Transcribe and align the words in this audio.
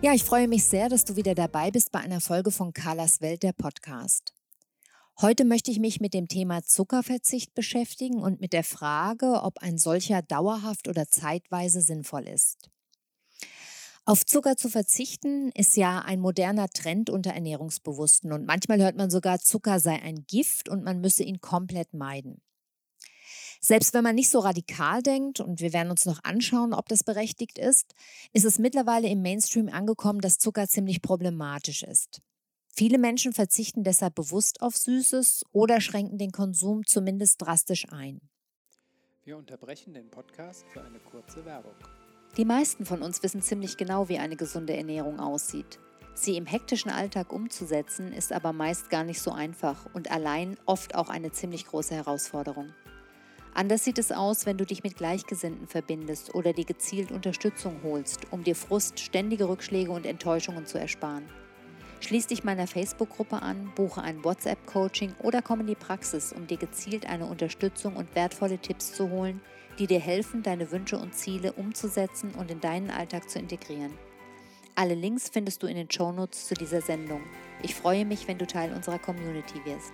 Ja, 0.00 0.14
ich 0.14 0.22
freue 0.22 0.46
mich 0.46 0.64
sehr, 0.64 0.88
dass 0.88 1.04
du 1.04 1.16
wieder 1.16 1.34
dabei 1.34 1.72
bist 1.72 1.90
bei 1.90 1.98
einer 1.98 2.20
Folge 2.20 2.52
von 2.52 2.72
Carlas 2.72 3.20
Welt, 3.20 3.42
der 3.42 3.52
Podcast. 3.52 4.32
Heute 5.20 5.44
möchte 5.44 5.72
ich 5.72 5.80
mich 5.80 6.00
mit 6.00 6.14
dem 6.14 6.28
Thema 6.28 6.62
Zuckerverzicht 6.62 7.52
beschäftigen 7.52 8.22
und 8.22 8.40
mit 8.40 8.52
der 8.52 8.62
Frage, 8.62 9.42
ob 9.42 9.58
ein 9.58 9.76
solcher 9.76 10.22
dauerhaft 10.22 10.86
oder 10.86 11.08
zeitweise 11.08 11.80
sinnvoll 11.80 12.28
ist. 12.28 12.70
Auf 14.04 14.24
Zucker 14.24 14.56
zu 14.56 14.68
verzichten 14.68 15.50
ist 15.50 15.76
ja 15.76 15.98
ein 15.98 16.20
moderner 16.20 16.68
Trend 16.68 17.10
unter 17.10 17.32
Ernährungsbewussten 17.32 18.32
und 18.32 18.46
manchmal 18.46 18.80
hört 18.80 18.96
man 18.96 19.10
sogar, 19.10 19.40
Zucker 19.40 19.80
sei 19.80 20.00
ein 20.00 20.24
Gift 20.28 20.68
und 20.68 20.84
man 20.84 21.00
müsse 21.00 21.24
ihn 21.24 21.40
komplett 21.40 21.92
meiden. 21.92 22.40
Selbst 23.60 23.92
wenn 23.94 24.04
man 24.04 24.14
nicht 24.14 24.30
so 24.30 24.38
radikal 24.38 25.02
denkt, 25.02 25.40
und 25.40 25.60
wir 25.60 25.72
werden 25.72 25.90
uns 25.90 26.04
noch 26.06 26.22
anschauen, 26.22 26.72
ob 26.72 26.88
das 26.88 27.02
berechtigt 27.02 27.58
ist, 27.58 27.94
ist 28.32 28.44
es 28.44 28.58
mittlerweile 28.58 29.08
im 29.08 29.22
Mainstream 29.22 29.68
angekommen, 29.68 30.20
dass 30.20 30.38
Zucker 30.38 30.68
ziemlich 30.68 31.02
problematisch 31.02 31.82
ist. 31.82 32.20
Viele 32.68 32.98
Menschen 32.98 33.32
verzichten 33.32 33.82
deshalb 33.82 34.14
bewusst 34.14 34.62
auf 34.62 34.76
Süßes 34.76 35.44
oder 35.50 35.80
schränken 35.80 36.18
den 36.18 36.30
Konsum 36.30 36.86
zumindest 36.86 37.42
drastisch 37.42 37.86
ein. 37.90 38.20
Wir 39.24 39.36
unterbrechen 39.36 39.92
den 39.92 40.08
Podcast 40.08 40.64
für 40.72 40.80
eine 40.80 41.00
kurze 41.00 41.44
Werbung. 41.44 41.74
Die 42.36 42.44
meisten 42.44 42.86
von 42.86 43.02
uns 43.02 43.22
wissen 43.24 43.42
ziemlich 43.42 43.76
genau, 43.76 44.08
wie 44.08 44.18
eine 44.18 44.36
gesunde 44.36 44.76
Ernährung 44.76 45.18
aussieht. 45.18 45.80
Sie 46.14 46.36
im 46.36 46.46
hektischen 46.46 46.90
Alltag 46.90 47.32
umzusetzen, 47.32 48.12
ist 48.12 48.32
aber 48.32 48.52
meist 48.52 48.90
gar 48.90 49.04
nicht 49.04 49.20
so 49.20 49.32
einfach 49.32 49.92
und 49.94 50.10
allein 50.10 50.56
oft 50.66 50.94
auch 50.94 51.08
eine 51.08 51.32
ziemlich 51.32 51.66
große 51.66 51.94
Herausforderung. 51.94 52.72
Anders 53.58 53.82
sieht 53.82 53.98
es 53.98 54.12
aus, 54.12 54.46
wenn 54.46 54.56
du 54.56 54.64
dich 54.64 54.84
mit 54.84 54.96
Gleichgesinnten 54.96 55.66
verbindest 55.66 56.32
oder 56.32 56.52
dir 56.52 56.64
gezielt 56.64 57.10
Unterstützung 57.10 57.80
holst, 57.82 58.20
um 58.30 58.44
dir 58.44 58.54
Frust, 58.54 59.00
ständige 59.00 59.48
Rückschläge 59.48 59.90
und 59.90 60.06
Enttäuschungen 60.06 60.64
zu 60.64 60.78
ersparen. 60.78 61.24
Schließ 61.98 62.28
dich 62.28 62.44
meiner 62.44 62.68
Facebook-Gruppe 62.68 63.42
an, 63.42 63.72
buche 63.74 64.00
ein 64.00 64.22
WhatsApp-Coaching 64.22 65.12
oder 65.24 65.42
komm 65.42 65.62
in 65.62 65.66
die 65.66 65.74
Praxis, 65.74 66.32
um 66.32 66.46
dir 66.46 66.56
gezielt 66.56 67.06
eine 67.10 67.26
Unterstützung 67.26 67.96
und 67.96 68.14
wertvolle 68.14 68.58
Tipps 68.58 68.92
zu 68.92 69.10
holen, 69.10 69.40
die 69.80 69.88
dir 69.88 69.98
helfen, 69.98 70.44
deine 70.44 70.70
Wünsche 70.70 70.96
und 70.96 71.16
Ziele 71.16 71.52
umzusetzen 71.54 72.36
und 72.38 72.52
in 72.52 72.60
deinen 72.60 72.90
Alltag 72.90 73.28
zu 73.28 73.40
integrieren. 73.40 73.90
Alle 74.76 74.94
Links 74.94 75.30
findest 75.30 75.64
du 75.64 75.66
in 75.66 75.74
den 75.74 75.90
Shownotes 75.90 76.46
zu 76.46 76.54
dieser 76.54 76.80
Sendung. 76.80 77.22
Ich 77.64 77.74
freue 77.74 78.04
mich, 78.04 78.28
wenn 78.28 78.38
du 78.38 78.46
Teil 78.46 78.72
unserer 78.72 79.00
Community 79.00 79.60
wirst. 79.64 79.92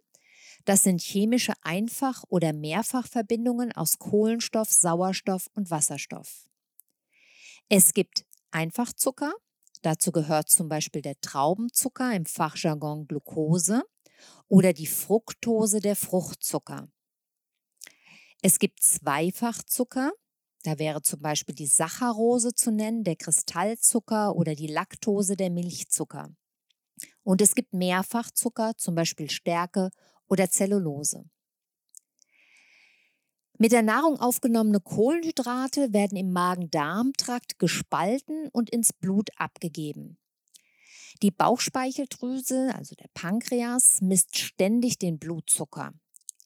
Das 0.66 0.82
sind 0.82 1.00
chemische 1.00 1.54
Einfach- 1.62 2.24
oder 2.28 2.52
Mehrfachverbindungen 2.52 3.72
aus 3.72 3.98
Kohlenstoff, 3.98 4.70
Sauerstoff 4.70 5.48
und 5.54 5.70
Wasserstoff. 5.70 6.47
Es 7.70 7.92
gibt 7.92 8.24
Einfachzucker. 8.50 9.34
Dazu 9.82 10.10
gehört 10.10 10.48
zum 10.48 10.70
Beispiel 10.70 11.02
der 11.02 11.20
Traubenzucker 11.20 12.14
im 12.14 12.24
Fachjargon 12.24 13.06
Glucose 13.06 13.82
oder 14.48 14.72
die 14.72 14.86
Fructose 14.86 15.80
der 15.80 15.94
Fruchtzucker. 15.94 16.88
Es 18.40 18.58
gibt 18.58 18.82
Zweifachzucker. 18.82 20.12
Da 20.62 20.78
wäre 20.78 21.02
zum 21.02 21.20
Beispiel 21.20 21.54
die 21.54 21.66
Saccharose 21.66 22.54
zu 22.54 22.70
nennen, 22.70 23.04
der 23.04 23.16
Kristallzucker 23.16 24.34
oder 24.34 24.54
die 24.54 24.66
Laktose 24.66 25.36
der 25.36 25.50
Milchzucker. 25.50 26.30
Und 27.22 27.42
es 27.42 27.54
gibt 27.54 27.74
Mehrfachzucker, 27.74 28.78
zum 28.78 28.94
Beispiel 28.94 29.28
Stärke 29.28 29.90
oder 30.26 30.48
Zellulose. 30.48 31.26
Mit 33.60 33.72
der 33.72 33.82
Nahrung 33.82 34.20
aufgenommene 34.20 34.78
Kohlenhydrate 34.78 35.92
werden 35.92 36.16
im 36.16 36.32
Magen-Darm-Trakt 36.32 37.58
gespalten 37.58 38.48
und 38.52 38.70
ins 38.70 38.92
Blut 38.92 39.30
abgegeben. 39.36 40.16
Die 41.22 41.32
Bauchspeicheldrüse, 41.32 42.72
also 42.76 42.94
der 42.94 43.08
Pankreas, 43.14 43.98
misst 44.00 44.38
ständig 44.38 45.00
den 45.00 45.18
Blutzucker. 45.18 45.92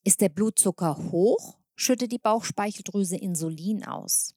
Ist 0.05 0.23
der 0.23 0.31
Blutzucker 0.31 1.11
hoch, 1.13 1.59
schüttet 1.77 2.13
die 2.13 2.19
Bauchspeicheldrüse 2.19 3.19
Insulin 3.19 3.85
aus. 3.85 4.35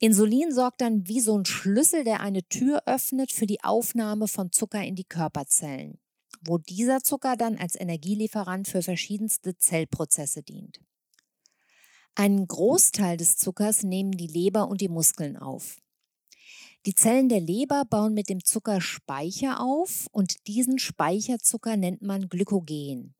Insulin 0.00 0.52
sorgt 0.52 0.80
dann 0.80 1.06
wie 1.06 1.20
so 1.20 1.38
ein 1.38 1.44
Schlüssel, 1.44 2.02
der 2.02 2.18
eine 2.18 2.42
Tür 2.48 2.82
öffnet 2.86 3.30
für 3.30 3.46
die 3.46 3.62
Aufnahme 3.62 4.26
von 4.26 4.50
Zucker 4.50 4.82
in 4.82 4.96
die 4.96 5.04
Körperzellen, 5.04 6.00
wo 6.40 6.58
dieser 6.58 7.00
Zucker 7.04 7.36
dann 7.36 7.56
als 7.56 7.78
Energielieferant 7.78 8.66
für 8.66 8.82
verschiedenste 8.82 9.56
Zellprozesse 9.56 10.42
dient. 10.42 10.80
Einen 12.18 12.48
Großteil 12.48 13.18
des 13.18 13.36
Zuckers 13.36 13.82
nehmen 13.82 14.12
die 14.12 14.26
Leber 14.26 14.68
und 14.68 14.80
die 14.80 14.88
Muskeln 14.88 15.36
auf. 15.36 15.82
Die 16.86 16.94
Zellen 16.94 17.28
der 17.28 17.40
Leber 17.40 17.84
bauen 17.84 18.14
mit 18.14 18.30
dem 18.30 18.42
Zucker 18.42 18.80
Speicher 18.80 19.60
auf 19.60 20.06
und 20.12 20.46
diesen 20.46 20.78
Speicherzucker 20.78 21.76
nennt 21.76 22.00
man 22.00 22.30
Glykogen. 22.30 23.14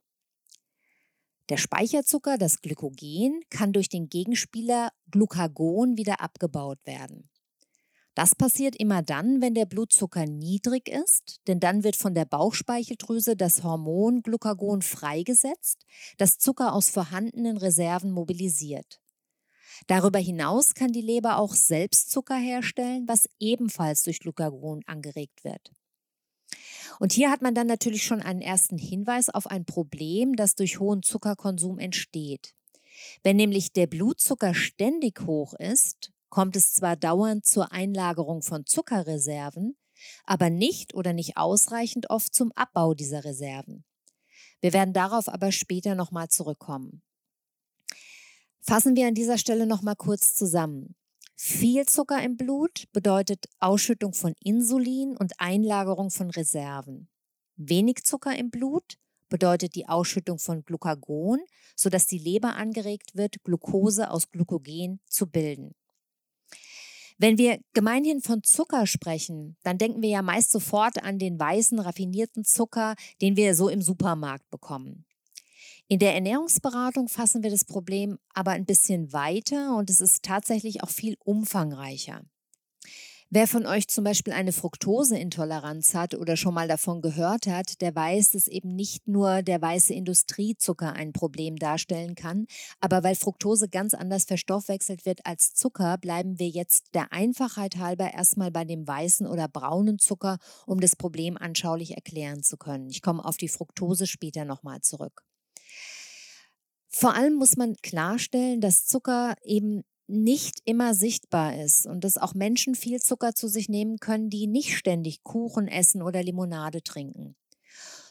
Der 1.51 1.59
Speicherzucker, 1.59 2.39
das 2.39 2.63
Glykogen, 2.63 3.43
kann 3.51 3.75
durch 3.75 3.91
den 3.91 4.09
Gegenspieler 4.09 4.91
Glucagon 5.11 5.99
wieder 5.99 6.23
abgebaut 6.23 6.79
werden. 6.87 7.29
Das 8.17 8.35
passiert 8.35 8.77
immer 8.77 9.03
dann, 9.03 9.43
wenn 9.43 9.53
der 9.53 9.67
Blutzucker 9.67 10.25
niedrig 10.25 10.89
ist, 10.89 11.43
denn 11.49 11.61
dann 11.61 11.85
wird 11.85 11.97
von 11.97 12.15
der 12.15 12.25
Bauchspeicheldrüse 12.25 13.37
das 13.37 13.63
Hormon 13.63 14.23
Glucagon 14.23 14.81
freigesetzt, 14.81 15.85
das 16.17 16.39
Zucker 16.39 16.73
aus 16.73 16.89
vorhandenen 16.89 17.59
Reserven 17.59 18.11
mobilisiert. 18.11 19.03
Darüber 19.87 20.19
hinaus 20.19 20.73
kann 20.73 20.93
die 20.93 21.03
Leber 21.03 21.37
auch 21.37 21.53
selbst 21.53 22.11
Zucker 22.11 22.37
herstellen, 22.37 23.07
was 23.07 23.29
ebenfalls 23.39 24.03
durch 24.03 24.21
Glucagon 24.21 24.83
angeregt 24.87 25.45
wird. 25.45 25.73
Und 26.99 27.13
hier 27.13 27.31
hat 27.31 27.43
man 27.43 27.55
dann 27.55 27.67
natürlich 27.67 28.05
schon 28.05 28.23
einen 28.23 28.41
ersten 28.41 28.79
Hinweis 28.79 29.29
auf 29.29 29.47
ein 29.47 29.67
Problem, 29.67 30.37
das 30.37 30.55
durch 30.55 30.81
hohen 30.81 31.03
Zuckerkonsum 31.03 31.79
entsteht. 31.79 32.55
Wenn 33.23 33.37
nämlich 33.37 33.75
der 33.75 33.87
Blutzucker 33.87 34.55
ständig 34.55 35.21
hoch 35.27 35.53
ist, 35.53 36.13
kommt 36.29 36.57
es 36.57 36.73
zwar 36.73 36.97
dauernd 36.97 37.47
zur 37.47 37.73
Einlagerung 37.73 38.43
von 38.43 38.67
Zuckerreserven, 38.67 39.77
aber 40.25 40.51
nicht 40.51 40.95
oder 40.95 41.13
nicht 41.13 41.37
ausreichend 41.37 42.11
oft 42.11 42.35
zum 42.35 42.53
Abbau 42.53 42.95
dieser 42.95 43.25
Reserven. 43.25 43.85
Wir 44.61 44.73
werden 44.73 44.95
darauf 44.95 45.29
aber 45.29 45.53
später 45.53 45.95
nochmal 45.95 46.29
zurückkommen. 46.29 47.03
Fassen 48.61 48.97
wir 48.97 49.07
an 49.07 49.15
dieser 49.15 49.39
Stelle 49.39 49.67
nochmal 49.67 49.97
kurz 49.97 50.35
zusammen. 50.35 50.97
Viel 51.37 51.87
Zucker 51.87 52.23
im 52.23 52.37
Blut 52.37 52.87
bedeutet 52.93 53.47
Ausschüttung 53.59 54.15
von 54.15 54.35
Insulin 54.43 55.17
und 55.17 55.35
Einlagerung 55.39 56.11
von 56.11 56.31
Reserven. 56.31 57.09
Wenig 57.57 58.05
Zucker 58.05 58.37
im 58.37 58.51
Blut 58.51 58.97
bedeutet 59.29 59.75
die 59.75 59.89
Ausschüttung 59.89 60.39
von 60.39 60.65
Glucagon, 60.65 61.41
sodass 61.77 62.07
die 62.07 62.19
Leber 62.19 62.57
angeregt 62.57 63.15
wird, 63.15 63.43
Glucose 63.45 64.11
aus 64.11 64.31
Glykogen 64.31 65.01
zu 65.07 65.27
bilden. 65.27 65.75
Wenn 67.19 67.39
wir 67.39 67.59
gemeinhin 67.73 68.21
von 68.21 68.43
Zucker 68.43 68.87
sprechen, 68.87 69.57
dann 69.63 69.79
denken 69.79 70.03
wir 70.03 70.11
ja 70.11 70.23
meist 70.23 70.51
sofort 70.51 71.03
an 71.03 71.19
den 71.19 71.41
weißen, 71.41 71.79
raffinierten 71.79 72.45
Zucker, 72.45 72.95
den 73.23 73.37
wir 73.37 73.55
so 73.55 73.69
im 73.71 73.81
Supermarkt 73.81 74.49
bekommen. 74.51 75.07
In 75.89 75.99
der 75.99 76.15
Ernährungsberatung 76.15 77.09
fassen 77.09 77.43
wir 77.43 77.51
das 77.51 77.65
Problem 77.65 78.19
aber 78.35 78.51
ein 78.51 78.67
bisschen 78.67 79.13
weiter 79.13 79.77
und 79.77 79.89
es 79.89 80.01
ist 80.01 80.25
tatsächlich 80.25 80.83
auch 80.83 80.91
viel 80.91 81.17
umfangreicher. 81.25 82.23
Wer 83.29 83.49
von 83.49 83.67
euch 83.67 83.89
zum 83.89 84.05
Beispiel 84.05 84.33
eine 84.33 84.53
Fructoseintoleranz 84.53 85.95
hat 85.95 86.15
oder 86.15 86.37
schon 86.37 86.55
mal 86.55 86.69
davon 86.69 87.03
gehört 87.03 87.49
hat, 87.49 87.81
der 87.81 87.93
weiß, 87.93 88.31
dass 88.31 88.47
eben 88.47 88.77
nicht 88.77 89.09
nur 89.09 89.43
der 89.43 89.61
weiße 89.61 89.93
Industriezucker 89.93 90.93
ein 90.93 91.13
Problem 91.13 91.57
darstellen 91.57 92.15
kann, 92.15 92.47
aber 92.79 93.03
weil 93.03 93.17
Fructose 93.17 93.69
ganz 93.69 93.95
anders 93.95 94.27
verstoffwechselt 94.27 95.07
wird 95.07 95.27
als 95.27 95.55
Zucker, 95.55 95.99
bleiben 95.99 96.39
wir 96.39 96.49
jetzt 96.49 96.95
der 96.95 97.13
Einfachheit 97.13 97.79
halber 97.79 98.15
erstmal 98.15 98.53
bei 98.53 98.65
dem 98.65 98.87
weißen 98.87 99.27
oder 99.27 99.49
braunen 99.49 99.99
Zucker, 99.99 100.39
um 100.65 100.79
das 100.79 100.95
Problem 100.95 101.37
anschaulich 101.37 101.97
erklären 101.97 102.45
zu 102.45 102.57
können. 102.57 102.91
Ich 102.91 103.03
komme 103.03 103.25
auf 103.25 103.37
die 103.37 103.49
Fructose 103.49 104.07
später 104.07 104.45
nochmal 104.45 104.83
zurück. 104.83 105.25
Vor 106.89 107.15
allem 107.15 107.35
muss 107.35 107.57
man 107.57 107.75
klarstellen, 107.83 108.61
dass 108.61 108.87
Zucker 108.87 109.35
eben 109.43 109.83
nicht 110.09 110.61
immer 110.65 110.95
sichtbar 110.95 111.57
ist 111.57 111.87
und 111.87 112.05
dass 112.05 112.19
auch 112.19 112.35
Menschen 112.35 112.75
viel 112.75 113.01
Zucker 113.01 113.35
zu 113.35 113.49
sich 113.49 113.69
nehmen 113.69 113.99
können, 113.99 114.31
die 114.31 114.47
nicht 114.47 114.77
ständig 114.77 115.23
Kuchen 115.23 115.69
essen 115.69 116.03
oder 116.03 116.23
Limonade 116.23 116.83
trinken. 116.83 117.37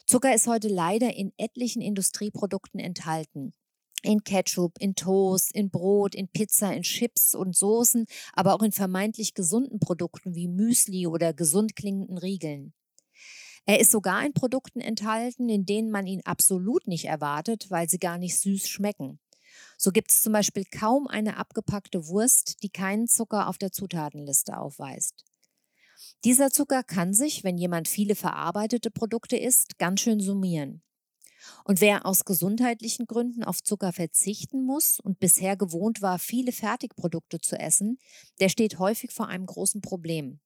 Zucker 0.05 0.35
ist 0.35 0.47
heute 0.47 0.67
leider 0.67 1.15
in 1.15 1.31
etlichen 1.37 1.81
Industrieprodukten 1.81 2.79
enthalten. 2.79 3.53
In 4.03 4.23
Ketchup, 4.23 4.77
in 4.79 4.93
Toast, 4.93 5.51
in 5.53 5.71
Brot, 5.71 6.13
in 6.13 6.27
Pizza, 6.27 6.71
in 6.73 6.83
Chips 6.83 7.33
und 7.33 7.55
Soßen, 7.55 8.05
aber 8.33 8.53
auch 8.53 8.61
in 8.61 8.71
vermeintlich 8.71 9.33
gesunden 9.33 9.79
Produkten 9.79 10.35
wie 10.35 10.47
Müsli 10.47 11.07
oder 11.07 11.33
gesund 11.33 11.75
klingenden 11.75 12.19
Riegeln. 12.19 12.73
Er 13.65 13.79
ist 13.79 13.89
sogar 13.89 14.23
in 14.23 14.33
Produkten 14.33 14.79
enthalten, 14.79 15.49
in 15.49 15.65
denen 15.65 15.89
man 15.89 16.05
ihn 16.05 16.21
absolut 16.23 16.85
nicht 16.85 17.05
erwartet, 17.05 17.71
weil 17.71 17.89
sie 17.89 17.97
gar 17.97 18.19
nicht 18.19 18.37
süß 18.39 18.67
schmecken. 18.69 19.19
So 19.77 19.91
gibt 19.91 20.11
es 20.11 20.21
zum 20.21 20.33
Beispiel 20.33 20.65
kaum 20.65 21.07
eine 21.07 21.37
abgepackte 21.37 22.07
Wurst, 22.07 22.63
die 22.63 22.69
keinen 22.69 23.07
Zucker 23.07 23.47
auf 23.47 23.57
der 23.57 23.71
Zutatenliste 23.71 24.57
aufweist. 24.57 25.25
Dieser 26.25 26.51
Zucker 26.51 26.83
kann 26.83 27.13
sich, 27.13 27.43
wenn 27.45 27.57
jemand 27.57 27.87
viele 27.87 28.15
verarbeitete 28.15 28.91
Produkte 28.91 29.37
isst, 29.37 29.77
ganz 29.77 30.01
schön 30.01 30.19
summieren. 30.19 30.83
Und 31.65 31.81
wer 31.81 32.05
aus 32.05 32.25
gesundheitlichen 32.25 33.07
Gründen 33.07 33.43
auf 33.43 33.63
Zucker 33.63 33.93
verzichten 33.93 34.65
muss 34.65 34.99
und 34.99 35.19
bisher 35.19 35.57
gewohnt 35.57 36.01
war, 36.01 36.19
viele 36.19 36.51
Fertigprodukte 36.51 37.39
zu 37.41 37.57
essen, 37.59 37.99
der 38.39 38.49
steht 38.49 38.79
häufig 38.79 39.11
vor 39.11 39.27
einem 39.27 39.45
großen 39.45 39.81
Problem. 39.81 40.39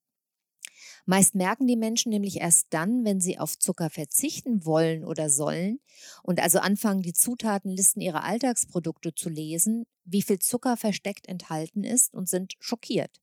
Meist 1.06 1.36
merken 1.36 1.68
die 1.68 1.76
Menschen 1.76 2.10
nämlich 2.10 2.40
erst 2.40 2.68
dann, 2.72 3.06
wenn 3.06 3.20
sie 3.20 3.40
auf 3.40 3.58
Zucker 3.58 3.90
verzichten 3.90 4.66
wollen 4.66 5.04
oder 5.06 5.30
sollen 5.30 5.80
und 6.24 6.40
also 6.40 6.60
anfangen, 6.60 7.02
die 7.02 7.14
Zutatenlisten 7.14 8.02
ihrer 8.02 8.24
Alltagsprodukte 8.24 9.14
zu 9.14 9.30
lesen, 9.30 9.86
wie 10.06 10.22
viel 10.22 10.40
Zucker 10.40 10.78
versteckt 10.78 11.28
enthalten 11.28 11.84
ist 11.84 12.14
und 12.14 12.30
sind 12.30 12.54
schockiert. 12.60 13.20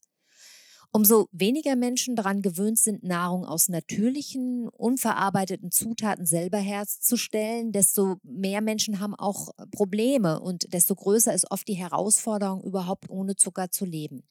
Umso 0.92 1.28
weniger 1.30 1.76
Menschen 1.76 2.16
daran 2.16 2.40
gewöhnt 2.40 2.78
sind, 2.78 3.02
Nahrung 3.02 3.44
aus 3.44 3.68
natürlichen, 3.68 4.68
unverarbeiteten 4.68 5.70
Zutaten 5.70 6.24
selber 6.24 6.58
herzustellen, 6.58 7.70
desto 7.72 8.16
mehr 8.22 8.62
Menschen 8.62 8.98
haben 8.98 9.14
auch 9.14 9.50
Probleme 9.72 10.40
und 10.40 10.72
desto 10.72 10.94
größer 10.94 11.34
ist 11.34 11.50
oft 11.50 11.68
die 11.68 11.74
Herausforderung, 11.74 12.62
überhaupt 12.62 13.10
ohne 13.10 13.36
Zucker 13.36 13.70
zu 13.70 13.84
leben. 13.84 14.22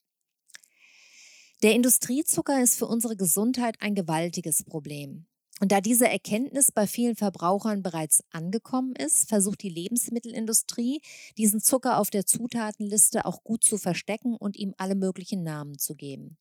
Der 1.64 1.74
Industriezucker 1.74 2.62
ist 2.62 2.76
für 2.78 2.86
unsere 2.86 3.16
Gesundheit 3.16 3.78
ein 3.80 3.96
gewaltiges 3.96 4.64
Problem. 4.64 5.26
Und 5.62 5.72
da 5.72 5.80
diese 5.80 6.10
Erkenntnis 6.10 6.74
bei 6.74 6.86
vielen 6.86 7.16
Verbrauchern 7.16 7.82
bereits 7.82 8.22
angekommen 8.30 8.94
ist, 8.94 9.30
versucht 9.30 9.64
die 9.64 9.70
Lebensmittelindustrie, 9.70 11.02
diesen 11.38 11.62
Zucker 11.62 11.98
auf 11.98 12.10
der 12.10 12.26
Zutatenliste 12.26 13.26
auch 13.26 13.42
gut 13.44 13.64
zu 13.64 13.78
verstecken 13.78 14.36
und 14.36 14.58
ihm 14.58 14.74
alle 14.78 14.96
möglichen 14.96 15.44
Namen 15.44 15.80
zu 15.80 15.96
geben. 15.96 16.38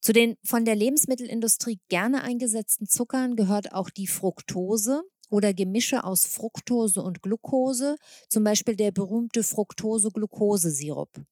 Zu 0.00 0.12
den 0.12 0.36
von 0.44 0.64
der 0.64 0.74
Lebensmittelindustrie 0.74 1.80
gerne 1.88 2.22
eingesetzten 2.22 2.88
Zuckern 2.88 3.36
gehört 3.36 3.72
auch 3.72 3.90
die 3.90 4.08
Fructose 4.08 5.02
oder 5.30 5.54
Gemische 5.54 6.02
aus 6.02 6.26
Fructose 6.26 7.00
und 7.00 7.22
Glucose, 7.22 7.96
zum 8.28 8.42
Beispiel 8.42 8.76
der 8.76 8.90
berühmte 8.90 9.44
Fructose-Glucose-Sirup. 9.44 11.24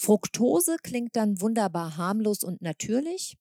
Fructose 0.00 0.76
klingt 0.82 1.14
dann 1.14 1.42
wunderbar 1.42 1.98
harmlos 1.98 2.42
und 2.42 2.62
natürlich. 2.62 3.36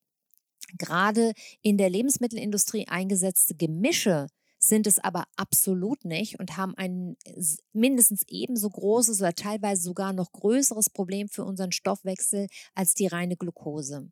Gerade 0.77 1.31
in 1.61 1.77
der 1.77 1.89
Lebensmittelindustrie 1.89 2.87
eingesetzte 2.87 3.55
Gemische 3.55 4.27
sind 4.59 4.85
es 4.85 4.99
aber 4.99 5.23
absolut 5.37 6.03
nicht 6.03 6.37
und 6.37 6.57
haben 6.57 6.75
ein 6.75 7.15
mindestens 7.71 8.23
ebenso 8.27 8.69
großes 8.69 9.21
oder 9.21 9.33
teilweise 9.33 9.83
sogar 9.83 10.11
noch 10.11 10.33
größeres 10.33 10.89
Problem 10.89 11.29
für 11.29 11.45
unseren 11.45 11.71
Stoffwechsel 11.71 12.47
als 12.75 12.93
die 12.93 13.07
reine 13.07 13.37
Glucose. 13.37 14.11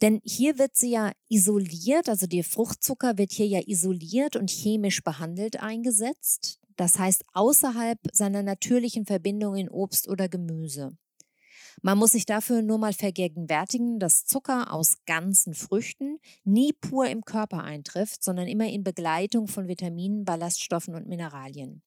Denn 0.00 0.20
hier 0.24 0.58
wird 0.58 0.76
sie 0.76 0.92
ja 0.92 1.12
isoliert, 1.28 2.08
also 2.08 2.26
der 2.26 2.42
Fruchtzucker 2.42 3.18
wird 3.18 3.32
hier 3.32 3.46
ja 3.46 3.60
isoliert 3.66 4.34
und 4.34 4.50
chemisch 4.50 5.04
behandelt 5.04 5.60
eingesetzt 5.60 6.58
das 6.76 6.98
heißt 6.98 7.24
außerhalb 7.32 7.98
seiner 8.12 8.42
natürlichen 8.42 9.06
Verbindung 9.06 9.56
in 9.56 9.68
Obst 9.68 10.08
oder 10.08 10.28
Gemüse. 10.28 10.96
Man 11.82 11.98
muss 11.98 12.12
sich 12.12 12.24
dafür 12.24 12.62
nur 12.62 12.78
mal 12.78 12.92
vergegenwärtigen, 12.92 13.98
dass 13.98 14.24
Zucker 14.24 14.72
aus 14.72 14.96
ganzen 15.04 15.54
Früchten 15.54 16.18
nie 16.44 16.72
pur 16.72 17.06
im 17.06 17.24
Körper 17.24 17.62
eintrifft, 17.64 18.24
sondern 18.24 18.48
immer 18.48 18.66
in 18.66 18.82
Begleitung 18.82 19.46
von 19.46 19.68
Vitaminen, 19.68 20.24
Ballaststoffen 20.24 20.94
und 20.94 21.06
Mineralien. 21.06 21.82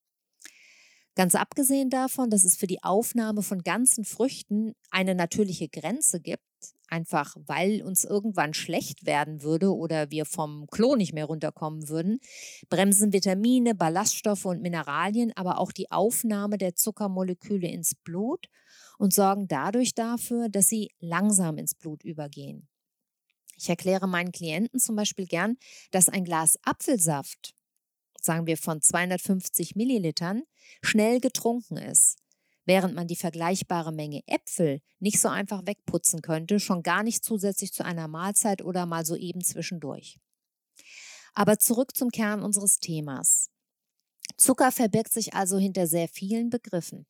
Ganz 1.16 1.36
abgesehen 1.36 1.90
davon, 1.90 2.30
dass 2.30 2.44
es 2.44 2.56
für 2.56 2.68
die 2.68 2.84
Aufnahme 2.84 3.42
von 3.42 3.64
ganzen 3.64 4.06
Früchten 4.06 4.74
eine 4.92 5.16
natürliche 5.16 5.68
Grenze 5.68 6.22
gibt, 6.22 6.44
einfach 6.90 7.36
weil 7.46 7.82
uns 7.82 8.04
irgendwann 8.04 8.54
schlecht 8.54 9.06
werden 9.06 9.42
würde 9.42 9.74
oder 9.76 10.12
wir 10.12 10.26
vom 10.26 10.68
Klo 10.68 10.96
nicht 10.96 11.14
mehr 11.14 11.26
runterkommen 11.26 11.90
würden, 11.90 12.20
bremsen 12.70 13.14
Vitamine, 13.14 13.76
Ballaststoffe 13.76 14.46
und 14.46 14.62
Mineralien 14.62 15.32
aber 15.36 15.60
auch 15.60 15.72
die 15.72 15.92
Aufnahme 15.92 16.58
der 16.58 16.76
Zuckermoleküle 16.76 17.68
ins 17.68 17.96
Blut 17.96 18.48
und 18.98 19.14
sorgen 19.14 19.48
dadurch 19.48 19.96
dafür, 19.96 20.50
dass 20.50 20.68
sie 20.68 20.92
langsam 21.00 21.58
ins 21.58 21.76
Blut 21.76 22.04
übergehen. 22.04 22.68
Ich 23.58 23.70
erkläre 23.70 24.08
meinen 24.08 24.32
Klienten 24.32 24.80
zum 24.80 24.96
Beispiel 24.96 25.26
gern, 25.26 25.58
dass 25.92 26.08
ein 26.08 26.24
Glas 26.24 26.58
Apfelsaft, 26.64 27.54
sagen 28.22 28.48
wir 28.48 28.58
von 28.58 28.82
250 28.82 29.76
Millilitern, 29.76 30.44
schnell 30.82 31.20
getrunken 31.20 31.78
ist 31.78 32.19
während 32.70 32.94
man 32.94 33.08
die 33.08 33.16
vergleichbare 33.16 33.92
Menge 33.92 34.22
Äpfel 34.28 34.80
nicht 35.00 35.20
so 35.20 35.28
einfach 35.28 35.66
wegputzen 35.66 36.22
könnte, 36.22 36.60
schon 36.60 36.84
gar 36.84 37.02
nicht 37.02 37.26
zusätzlich 37.26 37.74
zu 37.74 37.84
einer 37.84 38.08
Mahlzeit 38.08 38.62
oder 38.62 38.86
mal 38.86 39.08
so 39.08 39.16
eben 39.16 39.44
zwischendurch. 39.44 40.20
Aber 41.34 41.58
zurück 41.58 41.98
zum 41.98 42.12
Kern 42.12 42.44
unseres 42.44 42.78
Themas. 42.78 43.50
Zucker 44.38 44.72
verbirgt 44.72 45.12
sich 45.12 45.34
also 45.34 45.58
hinter 45.58 45.88
sehr 45.88 46.08
vielen 46.08 46.52
Begriffen. 46.52 47.08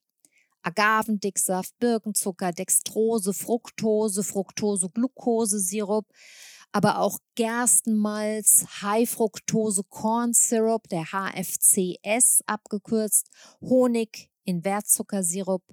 Agavendicksaft, 0.62 1.78
Birkenzucker, 1.80 2.54
Dextrose, 2.54 3.34
Fructose, 3.34 4.24
Fructose-Glucose-Sirup, 4.24 6.06
aber 6.72 7.00
auch 7.00 7.20
Gerstenmalz, 7.36 8.66
High-Fructose 8.82 9.84
Corn 9.90 10.32
Syrup, 10.32 10.88
der 10.88 11.12
HFCS 11.12 12.44
abgekürzt, 12.46 13.28
Honig, 13.60 14.30
Invertzuckersirup, 14.50 15.64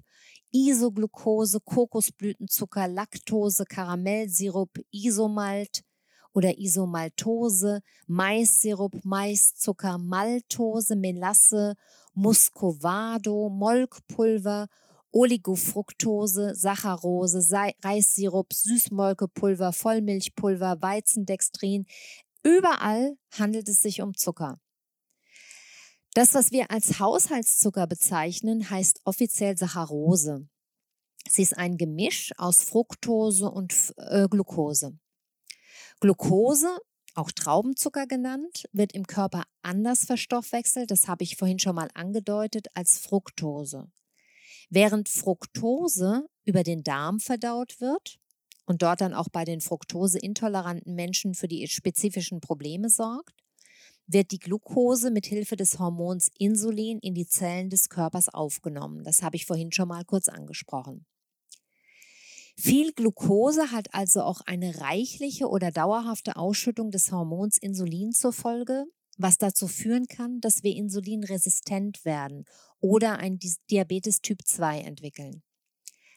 Isoglucose, 0.51 1.59
Kokosblütenzucker, 1.59 2.87
Laktose, 2.87 3.65
Karamellsirup, 3.65 4.79
Isomalt 4.91 5.83
oder 6.33 6.57
Isomaltose, 6.57 7.81
Maissirup, 8.07 9.03
Maiszucker, 9.03 9.97
Maltose, 9.97 10.95
Melasse, 10.95 11.75
Muscovado, 12.13 13.49
Molkpulver, 13.49 14.67
Oligofructose, 15.11 16.53
Saccharose, 16.53 17.39
Reissirup, 17.83 18.53
Süßmolkepulver, 18.53 19.73
Vollmilchpulver, 19.73 20.81
Weizendextrin. 20.81 21.85
Überall 22.43 23.17
handelt 23.31 23.67
es 23.67 23.81
sich 23.81 24.01
um 24.01 24.13
Zucker. 24.13 24.59
Das, 26.17 26.33
was 26.33 26.51
wir 26.51 26.71
als 26.71 26.99
Haushaltszucker 26.99 27.85
bezeichnen, 27.85 28.71
heißt 28.71 29.01
offiziell 29.03 29.55
Saccharose. 29.55 30.47
Sie 31.29 31.43
ist 31.43 31.55
ein 31.55 31.77
Gemisch 31.77 32.31
aus 32.37 32.63
Fructose 32.63 33.51
und 33.51 33.93
äh, 33.97 34.27
Glucose. 34.27 34.97
Glucose, 35.99 36.75
auch 37.13 37.29
Traubenzucker 37.29 38.07
genannt, 38.07 38.67
wird 38.71 38.93
im 38.93 39.05
Körper 39.05 39.43
anders 39.61 40.05
verstoffwechselt, 40.05 40.89
das 40.89 41.07
habe 41.07 41.23
ich 41.23 41.37
vorhin 41.37 41.59
schon 41.59 41.75
mal 41.75 41.89
angedeutet, 41.93 42.65
als 42.73 42.97
Fructose. 42.97 43.91
Während 44.71 45.09
Fructose 45.09 46.25
über 46.45 46.63
den 46.63 46.81
Darm 46.81 47.19
verdaut 47.19 47.79
wird 47.79 48.17
und 48.65 48.81
dort 48.81 49.01
dann 49.01 49.13
auch 49.13 49.29
bei 49.29 49.45
den 49.45 49.61
fructoseintoleranten 49.61 50.95
Menschen 50.95 51.35
für 51.35 51.47
die 51.47 51.67
spezifischen 51.67 52.41
Probleme 52.41 52.89
sorgt, 52.89 53.35
wird 54.07 54.31
die 54.31 54.39
Glucose 54.39 55.11
mit 55.11 55.25
Hilfe 55.25 55.55
des 55.55 55.79
Hormons 55.79 56.29
Insulin 56.39 56.99
in 56.99 57.13
die 57.13 57.27
Zellen 57.27 57.69
des 57.69 57.89
Körpers 57.89 58.29
aufgenommen. 58.29 59.03
Das 59.03 59.21
habe 59.21 59.35
ich 59.35 59.45
vorhin 59.45 59.71
schon 59.71 59.89
mal 59.89 60.05
kurz 60.05 60.29
angesprochen. 60.29 61.05
Viel 62.59 62.91
Glucose 62.93 63.71
hat 63.71 63.93
also 63.93 64.23
auch 64.23 64.41
eine 64.45 64.81
reichliche 64.81 65.47
oder 65.47 65.71
dauerhafte 65.71 66.37
Ausschüttung 66.37 66.89
des 66.89 67.11
Hormons 67.11 67.57
Insulin 67.59 68.13
zur 68.13 68.33
Folge, 68.33 68.85
was 69.17 69.37
dazu 69.37 69.67
führen 69.67 70.07
kann, 70.07 70.41
dass 70.41 70.63
wir 70.63 70.75
insulinresistent 70.75 72.03
werden 72.03 72.45
oder 72.79 73.19
ein 73.19 73.39
Diabetes 73.69 74.21
Typ 74.21 74.39
2 74.43 74.79
entwickeln. 74.81 75.43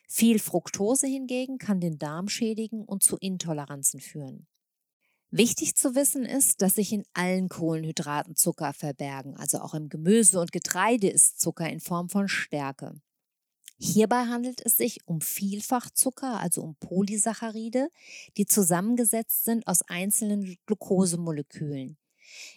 Viel 0.09 0.38
Fructose 0.38 1.06
hingegen 1.06 1.59
kann 1.59 1.80
den 1.80 1.99
Darm 1.99 2.28
schädigen 2.28 2.85
und 2.85 3.02
zu 3.02 3.16
Intoleranzen 3.18 4.00
führen. 4.00 4.47
Wichtig 5.32 5.76
zu 5.76 5.94
wissen 5.94 6.25
ist, 6.25 6.60
dass 6.60 6.75
sich 6.75 6.92
in 6.92 7.04
allen 7.14 7.49
Kohlenhydraten 7.49 8.34
Zucker 8.34 8.72
verbergen, 8.72 9.37
also 9.37 9.60
auch 9.60 9.75
im 9.75 9.88
Gemüse 9.88 10.40
und 10.40 10.50
Getreide 10.50 11.08
ist 11.08 11.40
Zucker 11.40 11.68
in 11.68 11.78
Form 11.78 12.08
von 12.08 12.26
Stärke. 12.26 13.00
Hierbei 13.78 14.26
handelt 14.26 14.60
es 14.64 14.76
sich 14.76 15.06
um 15.06 15.20
Vielfachzucker, 15.20 16.40
also 16.40 16.62
um 16.62 16.75
Polysaccharide, 16.80 17.90
die 18.37 18.44
zusammengesetzt 18.44 19.44
sind 19.44 19.68
aus 19.68 19.82
einzelnen 19.82 20.56
Glukosemolekülen. 20.66 21.96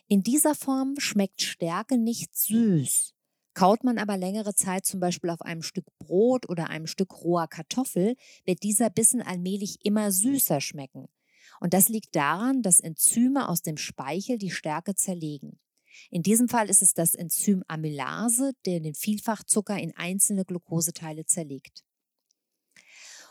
In 0.07 0.23
dieser 0.23 0.55
Form 0.55 0.95
schmeckt 0.97 1.43
Stärke 1.43 1.99
nicht 1.99 2.35
süß. 2.35 3.13
Kaut 3.53 3.83
man 3.83 3.99
aber 3.99 4.17
längere 4.17 4.55
Zeit 4.55 4.87
zum 4.87 4.99
Beispiel 4.99 5.29
auf 5.29 5.43
einem 5.43 5.61
Stück 5.61 5.85
Brot 5.99 6.49
oder 6.49 6.69
einem 6.71 6.87
Stück 6.87 7.13
roher 7.23 7.47
Kartoffel, 7.47 8.15
wird 8.45 8.63
dieser 8.63 8.89
Bissen 8.89 9.21
allmählich 9.21 9.85
immer 9.85 10.11
süßer 10.11 10.59
schmecken. 10.59 11.07
Und 11.59 11.73
das 11.73 11.89
liegt 11.89 12.15
daran, 12.15 12.61
dass 12.61 12.79
Enzyme 12.79 13.47
aus 13.49 13.61
dem 13.61 13.77
Speichel 13.77 14.37
die 14.37 14.51
Stärke 14.51 14.95
zerlegen. 14.95 15.59
In 16.09 16.23
diesem 16.23 16.49
Fall 16.49 16.69
ist 16.69 16.81
es 16.81 16.93
das 16.93 17.13
Enzym 17.15 17.63
Amylase, 17.67 18.53
der 18.65 18.79
den 18.79 18.95
Vielfachzucker 18.95 19.77
in 19.77 19.95
einzelne 19.95 20.45
Glukoseteile 20.45 21.25
zerlegt. 21.25 21.83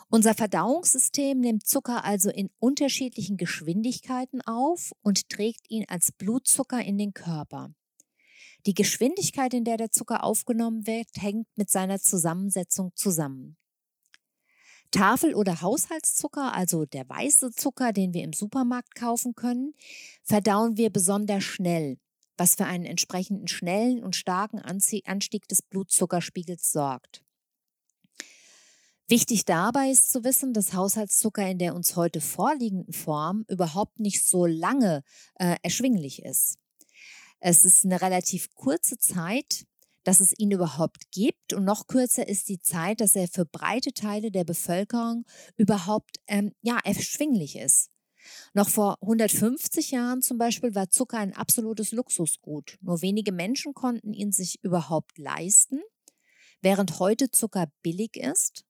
Unser 0.09 0.35
Verdauungssystem 0.35 1.41
nimmt 1.41 1.67
Zucker 1.67 2.05
also 2.05 2.29
in 2.29 2.51
unterschiedlichen 2.59 3.39
Geschwindigkeiten 3.39 4.43
auf 4.43 4.93
und 5.01 5.31
trägt 5.31 5.71
ihn 5.71 5.87
als 5.89 6.13
Blutzucker 6.13 6.83
in 6.83 6.99
den 6.99 7.15
Körper. 7.15 7.73
Die 8.67 8.75
Geschwindigkeit, 8.75 9.55
in 9.55 9.65
der 9.65 9.79
der 9.79 9.91
Zucker 9.91 10.23
aufgenommen 10.23 10.87
wird, 10.87 11.09
hängt 11.17 11.49
mit 11.57 11.71
seiner 11.71 11.99
Zusammensetzung 11.99 12.93
zusammen. 12.95 13.57
Tafel- 14.93 15.35
oder 15.35 15.63
Haushaltszucker, 15.63 16.55
also 16.55 16.85
der 16.85 17.09
weiße 17.09 17.51
Zucker, 17.51 17.93
den 17.93 18.15
wir 18.15 18.23
im 18.23 18.33
Supermarkt 18.33 18.95
kaufen 18.95 19.35
können, 19.35 19.75
verdauen 20.23 20.77
wir 20.77 20.91
besonders 20.91 21.43
schnell, 21.43 21.99
was 22.37 22.55
für 22.55 22.67
einen 22.67 22.85
entsprechenden 22.85 23.49
schnellen 23.49 24.05
und 24.05 24.15
starken 24.15 24.61
Anstieg 24.61 25.49
des 25.49 25.63
Blutzuckerspiegels 25.63 26.71
sorgt. 26.71 27.25
Wichtig 29.09 29.45
dabei 29.45 29.91
ist 29.91 30.11
zu 30.11 30.25
wissen, 30.25 30.53
dass 30.53 30.75
Haushaltszucker 30.75 31.47
in 31.47 31.59
der 31.59 31.75
uns 31.75 31.97
heute 31.97 32.21
vorliegenden 32.21 32.93
Form 32.93 33.45
überhaupt 33.49 33.99
nicht 33.99 34.25
so 34.27 34.47
lange 34.47 35.03
äh, 35.35 35.57
erschwinglich 35.63 36.23
ist. 36.23 36.59
Es 37.41 37.65
ist 37.65 37.85
eine 37.85 38.01
relativ 38.01 38.55
kurze 38.55 38.99
Zeit, 38.99 39.67
dass 40.05 40.21
es 40.21 40.33
ihn 40.39 40.51
überhaupt 40.51 41.11
gibt 41.11 41.53
und 41.53 41.65
noch 41.65 41.87
kürzer 41.87 42.29
ist 42.29 42.49
die 42.49 42.59
Zeit, 42.59 43.01
dass 43.01 43.15
er 43.15 43.29
für 43.29 43.45
breite 43.45 43.93
Teile 43.93 44.31
der 44.31 44.45
Bevölkerung 44.45 45.25
überhaupt 45.57 46.17
ähm, 46.27 46.53
ja, 46.63 46.79
erschwinglich 46.85 47.57
ist. 47.57 47.91
Noch 48.55 48.69
vor 48.69 48.99
150 49.03 49.91
Jahren 49.91 50.23
zum 50.23 50.39
Beispiel 50.39 50.75
war 50.75 50.91
Zucker 50.91 51.19
ein 51.19 51.35
absolutes 51.35 51.93
Luxusgut. 51.93 52.79
Nur 52.81 53.03
wenige 53.03 53.33
Menschen 53.33 53.75
konnten 53.75 54.13
ihn 54.13 54.33
sich 54.33 54.63
überhaupt 54.63 55.19
leisten, 55.19 55.81
während 56.61 56.99
heute 56.99 57.31
Zucker 57.31 57.67
billig 57.83 58.17
ist. 58.17 58.65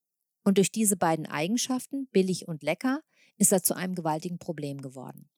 Und 0.44 0.58
durch 0.58 0.72
diese 0.72 0.96
beiden 0.96 1.26
Eigenschaften, 1.26 2.08
billig 2.08 2.48
und 2.48 2.62
lecker, 2.62 3.00
ist 3.36 3.52
er 3.52 3.62
zu 3.62 3.74
einem 3.74 3.94
gewaltigen 3.94 4.38
Problem 4.38 4.80
geworden. 4.80 5.28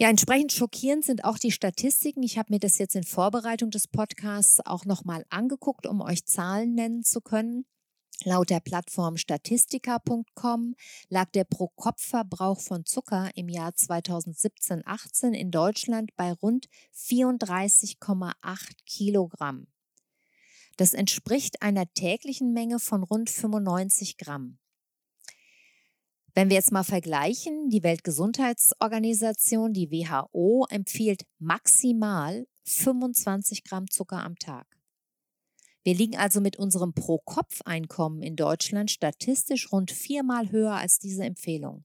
Ja, 0.00 0.08
entsprechend 0.08 0.52
schockierend 0.52 1.04
sind 1.04 1.24
auch 1.24 1.38
die 1.38 1.50
Statistiken. 1.50 2.22
Ich 2.22 2.38
habe 2.38 2.52
mir 2.52 2.60
das 2.60 2.78
jetzt 2.78 2.94
in 2.94 3.02
Vorbereitung 3.02 3.70
des 3.70 3.88
Podcasts 3.88 4.64
auch 4.64 4.84
nochmal 4.84 5.24
angeguckt, 5.28 5.88
um 5.88 6.00
euch 6.00 6.24
Zahlen 6.24 6.74
nennen 6.74 7.02
zu 7.02 7.20
können. 7.20 7.66
Laut 8.22 8.48
der 8.48 8.60
Plattform 8.60 9.16
statistica.com 9.16 10.76
lag 11.08 11.30
der 11.32 11.42
Pro-Kopf-Verbrauch 11.42 12.60
von 12.60 12.84
Zucker 12.84 13.32
im 13.34 13.48
Jahr 13.48 13.70
2017-18 13.70 15.32
in 15.32 15.50
Deutschland 15.50 16.14
bei 16.14 16.32
rund 16.32 16.68
34,8 16.94 18.34
Kilogramm. 18.86 19.66
Das 20.76 20.94
entspricht 20.94 21.60
einer 21.60 21.92
täglichen 21.92 22.52
Menge 22.52 22.78
von 22.78 23.02
rund 23.02 23.30
95 23.30 24.16
Gramm. 24.16 24.60
Wenn 26.38 26.50
wir 26.50 26.54
jetzt 26.54 26.70
mal 26.70 26.84
vergleichen, 26.84 27.68
die 27.68 27.82
Weltgesundheitsorganisation, 27.82 29.72
die 29.72 29.90
WHO, 29.90 30.66
empfiehlt 30.70 31.24
maximal 31.40 32.46
25 32.62 33.64
Gramm 33.64 33.90
Zucker 33.90 34.22
am 34.22 34.36
Tag. 34.36 34.68
Wir 35.82 35.96
liegen 35.96 36.16
also 36.16 36.40
mit 36.40 36.56
unserem 36.56 36.94
Pro-Kopf-Einkommen 36.94 38.22
in 38.22 38.36
Deutschland 38.36 38.92
statistisch 38.92 39.72
rund 39.72 39.90
viermal 39.90 40.52
höher 40.52 40.74
als 40.74 41.00
diese 41.00 41.24
Empfehlung. 41.24 41.84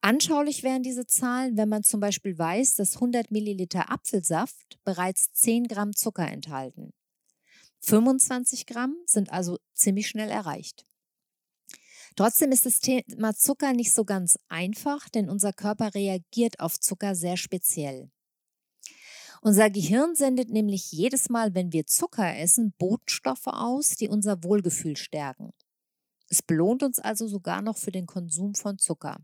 Anschaulich 0.00 0.62
wären 0.62 0.82
diese 0.82 1.04
Zahlen, 1.04 1.58
wenn 1.58 1.68
man 1.68 1.82
zum 1.82 2.00
Beispiel 2.00 2.38
weiß, 2.38 2.76
dass 2.76 2.94
100 2.94 3.30
Milliliter 3.30 3.90
Apfelsaft 3.90 4.78
bereits 4.82 5.30
10 5.34 5.68
Gramm 5.68 5.94
Zucker 5.94 6.26
enthalten. 6.26 6.94
25 7.80 8.64
Gramm 8.64 8.96
sind 9.04 9.30
also 9.30 9.58
ziemlich 9.74 10.08
schnell 10.08 10.30
erreicht. 10.30 10.86
Trotzdem 12.16 12.52
ist 12.52 12.64
das 12.64 12.78
Thema 12.78 13.34
Zucker 13.34 13.72
nicht 13.72 13.92
so 13.92 14.04
ganz 14.04 14.38
einfach, 14.48 15.08
denn 15.08 15.28
unser 15.28 15.52
Körper 15.52 15.94
reagiert 15.94 16.60
auf 16.60 16.78
Zucker 16.78 17.16
sehr 17.16 17.36
speziell. 17.36 18.10
Unser 19.42 19.68
Gehirn 19.68 20.14
sendet 20.14 20.48
nämlich 20.48 20.90
jedes 20.92 21.28
Mal, 21.28 21.54
wenn 21.54 21.72
wir 21.72 21.86
Zucker 21.86 22.38
essen, 22.38 22.72
Botenstoffe 22.78 23.48
aus, 23.48 23.90
die 23.90 24.08
unser 24.08 24.42
Wohlgefühl 24.42 24.96
stärken. 24.96 25.52
Es 26.28 26.40
belohnt 26.40 26.82
uns 26.82 26.98
also 26.98 27.26
sogar 27.26 27.60
noch 27.60 27.76
für 27.76 27.92
den 27.92 28.06
Konsum 28.06 28.54
von 28.54 28.78
Zucker. 28.78 29.18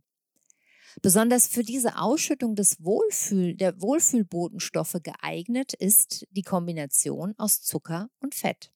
Besonders 1.00 1.46
für 1.46 1.62
diese 1.62 1.96
Ausschüttung 1.96 2.56
des 2.56 2.84
Wohlfühl, 2.84 3.54
der 3.54 3.80
Wohlfühlbotenstoffe 3.80 4.96
geeignet 5.02 5.72
ist 5.74 6.26
die 6.30 6.42
Kombination 6.42 7.34
aus 7.38 7.62
Zucker 7.62 8.10
und 8.18 8.34
Fett. 8.34 8.72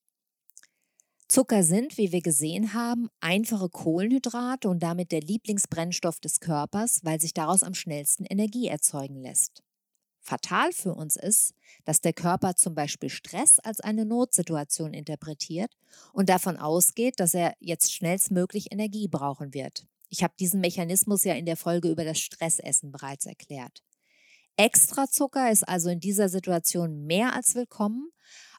Zucker 1.29 1.63
sind, 1.63 1.97
wie 1.97 2.13
wir 2.13 2.21
gesehen 2.21 2.75
haben, 2.75 3.09
einfache 3.21 3.69
Kohlenhydrate 3.71 4.69
und 4.69 4.83
damit 4.83 5.11
der 5.11 5.21
Lieblingsbrennstoff 5.21 6.21
des 6.21 6.41
Körpers, 6.41 7.01
weil 7.03 7.21
sich 7.21 7.33
daraus 7.33 7.63
am 7.63 7.75
schnellsten 7.75 8.25
Energie 8.25 8.69
erzeugen 8.69 9.17
lässt. 9.17 9.63
Fatal 10.21 10.73
für 10.73 10.95
uns 10.95 11.17
ist, 11.17 11.55
dass 11.85 12.01
der 12.01 12.13
Körper 12.13 12.57
zum 12.57 12.75
Beispiel 12.75 13.11
Stress 13.11 13.59
als 13.59 13.81
eine 13.81 14.07
Notsituation 14.07 14.95
interpretiert 14.95 15.71
und 16.13 16.29
davon 16.29 16.57
ausgeht, 16.57 17.21
dass 17.21 17.35
er 17.35 17.55
jetzt 17.61 17.93
schnellstmöglich 17.93 18.73
Energie 18.73 19.09
brauchen 19.09 19.53
wird. 19.53 19.87
Ich 20.09 20.23
habe 20.23 20.35
diesen 20.39 20.61
Mechanismus 20.61 21.25
ja 21.25 21.35
in 21.35 21.45
der 21.47 21.57
Folge 21.57 21.91
über 21.91 22.05
das 22.05 22.19
Stressessen 22.19 22.91
bereits 22.91 23.27
erklärt. 23.27 23.83
Extrazucker 24.57 25.51
ist 25.51 25.69
also 25.69 25.91
in 25.91 26.01
dieser 26.01 26.29
Situation 26.29 27.05
mehr 27.07 27.35
als 27.35 27.55
willkommen, 27.55 28.11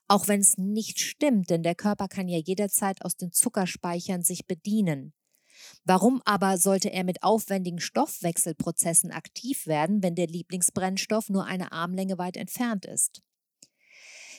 auch 0.08 0.28
wenn 0.28 0.40
es 0.40 0.58
nicht 0.58 1.00
stimmt, 1.00 1.50
denn 1.50 1.64
der 1.64 1.76
Körper 1.76 2.08
kann 2.08 2.28
ja 2.28 2.38
jederzeit 2.38 3.04
aus 3.04 3.18
den 3.18 3.32
Zuckerspeichern 3.32 4.22
sich 4.22 4.46
bedienen. 4.46 5.14
Warum 5.84 6.22
aber 6.26 6.58
sollte 6.58 6.92
er 6.92 7.04
mit 7.04 7.24
aufwendigen 7.24 7.80
Stoffwechselprozessen 7.80 9.12
aktiv 9.12 9.68
werden, 9.68 10.04
wenn 10.04 10.16
der 10.16 10.28
Lieblingsbrennstoff 10.28 11.30
nur 11.30 11.46
eine 11.46 11.72
Armlänge 11.72 12.18
weit 12.18 12.38
entfernt 12.38 12.86
ist? 12.86 13.22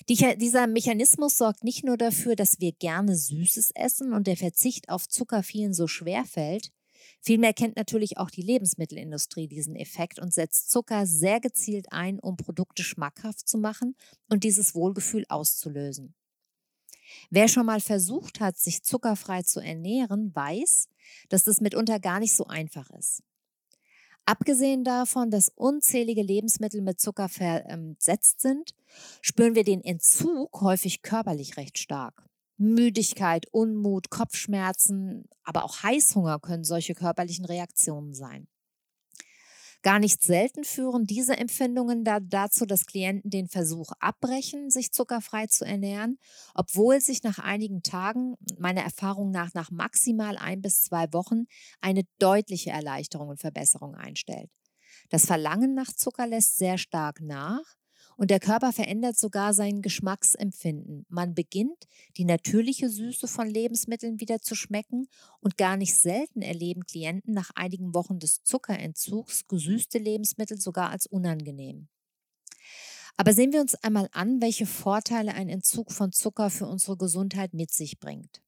Die, 0.09 0.37
dieser 0.37 0.67
Mechanismus 0.67 1.37
sorgt 1.37 1.65
nicht 1.65 1.85
nur 1.85 1.97
dafür, 1.97 2.37
dass 2.37 2.61
wir 2.61 2.73
gerne 2.73 3.17
Süßes 3.17 3.71
essen 3.75 4.13
und 4.13 4.27
der 4.27 4.37
Verzicht 4.37 4.89
auf 4.89 5.09
Zucker 5.09 5.43
vielen 5.43 5.73
so 5.73 5.89
schwer 5.89 6.25
fällt, 6.25 6.71
Vielmehr 7.21 7.53
kennt 7.53 7.77
natürlich 7.77 8.19
auch 8.19 8.31
die 8.31 8.43
Lebensmittelindustrie 8.43 9.49
diesen 9.49 9.77
Effekt 9.77 10.19
und 10.19 10.33
setzt 10.33 10.71
Zucker 10.71 11.07
sehr 11.07 11.41
gezielt 11.41 11.87
ein, 11.91 12.19
um 12.19 12.37
Produkte 12.37 12.83
schmackhaft 12.83 13.49
zu 13.49 13.59
machen 13.59 13.97
und 14.29 14.45
dieses 14.45 14.75
Wohlgefühl 14.75 15.25
auszulösen. 15.29 16.15
Wer 17.31 17.49
schon 17.49 17.67
mal 17.67 17.81
versucht 17.81 18.41
hat, 18.41 18.57
sich 18.57 18.83
zuckerfrei 18.83 19.43
zu 19.43 19.61
ernähren, 19.61 20.35
weiß, 20.35 20.89
dass 21.29 21.45
das 21.45 21.61
mitunter 21.61 22.01
gar 22.01 22.21
nicht 22.21 22.35
so 22.35 22.47
einfach 22.47 22.91
ist. 22.91 23.23
Abgesehen 24.25 24.83
davon, 24.83 25.31
dass 25.31 25.53
unzählige 25.55 26.23
Lebensmittel 26.23 26.83
mit 26.83 27.01
Zucker 27.01 27.29
versetzt 27.29 28.41
sind, 28.41 28.75
spüren 29.21 29.55
wir 29.55 29.63
den 29.63 29.85
Entzug 29.85 30.61
häufig 30.61 31.03
körperlich 31.03 31.57
recht 31.57 31.79
stark. 31.79 32.29
Müdigkeit, 32.59 33.47
Unmut, 33.53 34.11
Kopfschmerzen, 34.11 35.29
aber 35.45 35.65
auch 35.65 35.83
Heißhunger 35.83 36.41
können 36.41 36.65
solche 36.65 36.95
körperlichen 36.95 37.45
Reaktionen 37.45 38.15
sein. 38.15 38.49
Gar 39.83 40.01
nicht 40.01 40.23
selten 40.25 40.65
führen 40.65 41.05
diese 41.05 41.37
Empfindungen 41.37 42.03
da 42.03 42.19
dazu, 42.19 42.67
dass 42.67 42.87
Klienten 42.87 43.31
den 43.31 43.47
Versuch 43.47 43.93
abbrechen, 44.01 44.69
sich 44.69 44.91
zuckerfrei 44.91 45.47
zu 45.47 45.65
ernähren, 45.65 46.19
obwohl 46.55 47.01
sich 47.01 47.23
nach 47.23 47.39
einigen 47.39 47.83
Tagen, 47.83 48.35
meiner 48.59 48.83
Erfahrung 48.83 49.31
nach 49.31 49.55
nach 49.55 49.71
maximal 49.71 50.39
ein 50.39 50.61
bis 50.61 50.83
zwei 50.83 51.13
Wochen, 51.13 51.45
eine 51.81 52.03
deutliche 52.19 52.71
Erleichterung 52.71 53.29
und 53.29 53.39
Verbesserung 53.39 53.95
einstellt. 53.95 54.51
Das 55.11 55.27
Verlangen 55.27 55.75
nach 55.75 55.93
Zucker 55.93 56.27
lässt 56.27 56.57
sehr 56.57 56.79
stark 56.79 57.21
nach 57.21 57.63
und 58.17 58.31
der 58.31 58.41
Körper 58.41 58.73
verändert 58.73 59.19
sogar 59.19 59.55
sein 59.55 59.83
Geschmacksempfinden. 59.83 61.05
Man 61.09 61.35
beginnt, 61.35 61.87
die 62.17 62.25
natürliche 62.25 62.89
Süße 62.89 63.29
von 63.29 63.49
Lebensmitteln 63.49 64.21
wieder 64.21 64.41
zu 64.41 64.55
schmecken 64.55 65.09
und 65.41 65.59
gar 65.59 65.77
nicht 65.77 65.95
selten 65.95 66.43
erleben 66.43 66.85
Klienten 66.87 67.35
nach 67.35 67.51
einigen 67.55 67.95
Wochen 67.95 68.19
des 68.19 68.43
Zuckerentzugs 68.43 69.47
gesüßte 69.49 69.99
Lebensmittel 69.99 70.59
sogar 70.59 70.91
als 70.91 71.07
unangenehm. 71.07 71.89
Aber 73.19 73.33
sehen 73.33 73.53
wir 73.53 73.61
uns 73.61 73.75
einmal 73.77 74.09
an, 74.13 74.43
welche 74.43 74.67
Vorteile 74.67 75.35
ein 75.35 75.49
Entzug 75.49 75.91
von 75.93 76.13
Zucker 76.13 76.51
für 76.51 76.67
unsere 76.67 76.97
Gesundheit 76.97 77.55
mit 77.55 77.73
sich 77.73 77.99
bringt. 77.99 78.43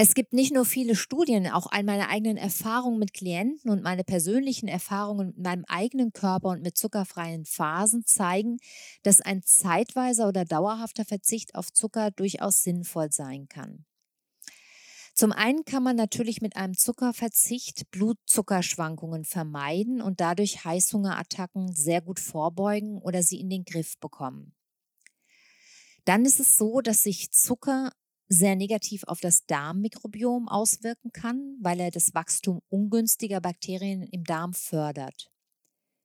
Es 0.00 0.14
gibt 0.14 0.32
nicht 0.32 0.54
nur 0.54 0.64
viele 0.64 0.94
Studien, 0.94 1.48
auch 1.48 1.66
all 1.72 1.82
meine 1.82 2.08
eigenen 2.08 2.36
Erfahrungen 2.36 3.00
mit 3.00 3.12
Klienten 3.12 3.68
und 3.68 3.82
meine 3.82 4.04
persönlichen 4.04 4.68
Erfahrungen 4.68 5.28
mit 5.28 5.38
meinem 5.38 5.64
eigenen 5.66 6.12
Körper 6.12 6.50
und 6.50 6.62
mit 6.62 6.78
zuckerfreien 6.78 7.44
Phasen 7.44 8.04
zeigen, 8.06 8.58
dass 9.02 9.20
ein 9.20 9.42
zeitweiser 9.42 10.28
oder 10.28 10.44
dauerhafter 10.44 11.04
Verzicht 11.04 11.56
auf 11.56 11.72
Zucker 11.72 12.12
durchaus 12.12 12.62
sinnvoll 12.62 13.10
sein 13.10 13.48
kann. 13.48 13.86
Zum 15.14 15.32
einen 15.32 15.64
kann 15.64 15.82
man 15.82 15.96
natürlich 15.96 16.40
mit 16.42 16.54
einem 16.54 16.76
Zuckerverzicht 16.76 17.90
Blutzuckerschwankungen 17.90 19.24
vermeiden 19.24 20.00
und 20.00 20.20
dadurch 20.20 20.64
Heißhungerattacken 20.64 21.74
sehr 21.74 22.02
gut 22.02 22.20
vorbeugen 22.20 22.98
oder 22.98 23.24
sie 23.24 23.40
in 23.40 23.50
den 23.50 23.64
Griff 23.64 23.98
bekommen. 23.98 24.54
Dann 26.04 26.24
ist 26.24 26.38
es 26.38 26.56
so, 26.56 26.82
dass 26.82 27.02
sich 27.02 27.32
Zucker 27.32 27.90
sehr 28.28 28.56
negativ 28.56 29.04
auf 29.04 29.20
das 29.20 29.46
Darmmikrobiom 29.46 30.48
auswirken 30.48 31.12
kann, 31.12 31.56
weil 31.60 31.80
er 31.80 31.90
das 31.90 32.14
Wachstum 32.14 32.60
ungünstiger 32.68 33.40
Bakterien 33.40 34.02
im 34.02 34.24
Darm 34.24 34.52
fördert. 34.52 35.30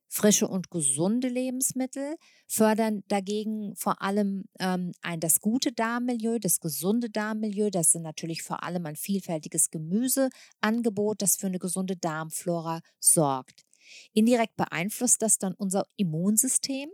Frische 0.08 0.46
und 0.46 0.70
gesunde 0.70 1.26
Lebensmittel 1.26 2.16
fördern 2.46 3.02
dagegen 3.08 3.74
vor 3.74 4.00
allem 4.00 4.44
ähm, 4.60 4.92
ein, 5.02 5.18
das 5.18 5.40
gute 5.40 5.72
Darmmilieu, 5.72 6.38
das 6.38 6.60
gesunde 6.60 7.10
Darmmilieu. 7.10 7.68
Das 7.70 7.90
sind 7.90 8.02
natürlich 8.02 8.42
vor 8.44 8.62
allem 8.62 8.86
ein 8.86 8.94
vielfältiges 8.94 9.70
Gemüseangebot, 9.70 11.20
das 11.20 11.34
für 11.34 11.48
eine 11.48 11.58
gesunde 11.58 11.96
Darmflora 11.96 12.80
sorgt. 13.00 13.64
Indirekt 14.12 14.56
beeinflusst 14.56 15.20
das 15.20 15.38
dann 15.38 15.54
unser 15.54 15.84
Immunsystem, 15.96 16.90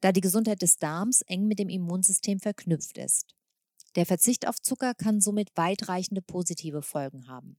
da 0.00 0.12
die 0.12 0.20
Gesundheit 0.20 0.62
des 0.62 0.76
Darms 0.76 1.22
eng 1.22 1.48
mit 1.48 1.58
dem 1.58 1.68
Immunsystem 1.68 2.38
verknüpft 2.38 2.98
ist. 2.98 3.34
Der 3.96 4.06
Verzicht 4.06 4.46
auf 4.46 4.60
Zucker 4.60 4.94
kann 4.94 5.20
somit 5.20 5.50
weitreichende 5.56 6.22
positive 6.22 6.82
Folgen 6.82 7.28
haben. 7.28 7.58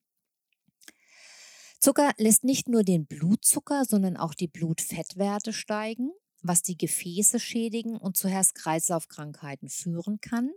Zucker 1.79 2.11
lässt 2.17 2.43
nicht 2.43 2.69
nur 2.69 2.83
den 2.83 3.07
Blutzucker, 3.07 3.85
sondern 3.85 4.15
auch 4.15 4.33
die 4.33 4.47
Blutfettwerte 4.47 5.51
steigen, 5.51 6.11
was 6.41 6.61
die 6.61 6.77
Gefäße 6.77 7.39
schädigen 7.39 7.97
und 7.97 8.17
zu 8.17 8.29
Herz-Kreislauf-Krankheiten 8.29 9.67
führen 9.67 10.21
kann. 10.21 10.51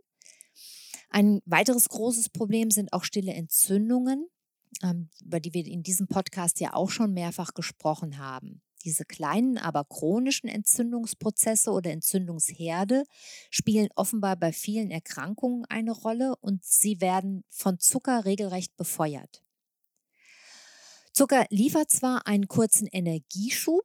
Ein 1.09 1.41
weiteres 1.47 1.89
großes 1.89 2.29
Problem 2.29 2.71
sind 2.71 2.93
auch 2.93 3.05
stille 3.05 3.33
Entzündungen, 3.33 4.29
ähm, 4.83 5.09
über 5.25 5.41
die 5.41 5.55
wir 5.55 5.65
in 5.67 5.83
diesem 5.83 6.09
Podcast 6.09 6.61
ja 6.61 6.75
auch 6.75 6.91
schon 6.91 7.13
mehrfach 7.13 7.55
gesprochen 7.55 8.19
haben. 8.19 8.63
Diese 8.85 9.05
kleinen, 9.05 9.57
aber 9.57 9.85
chronischen 9.85 10.49
Entzündungsprozesse 10.49 11.71
oder 11.71 11.91
Entzündungsherde 11.91 13.05
spielen 13.51 13.89
offenbar 13.95 14.37
bei 14.37 14.53
vielen 14.53 14.91
Erkrankungen 14.91 15.65
eine 15.67 15.93
Rolle 15.93 16.37
und 16.37 16.65
sie 16.65 17.01
werden 17.01 17.45
von 17.49 17.79
Zucker 17.79 18.25
regelrecht 18.25 18.77
befeuert. 18.77 19.43
Zucker 21.13 21.47
liefert 21.49 21.91
zwar 21.91 22.27
einen 22.27 22.49
kurzen 22.49 22.87
Energieschub, 22.89 23.85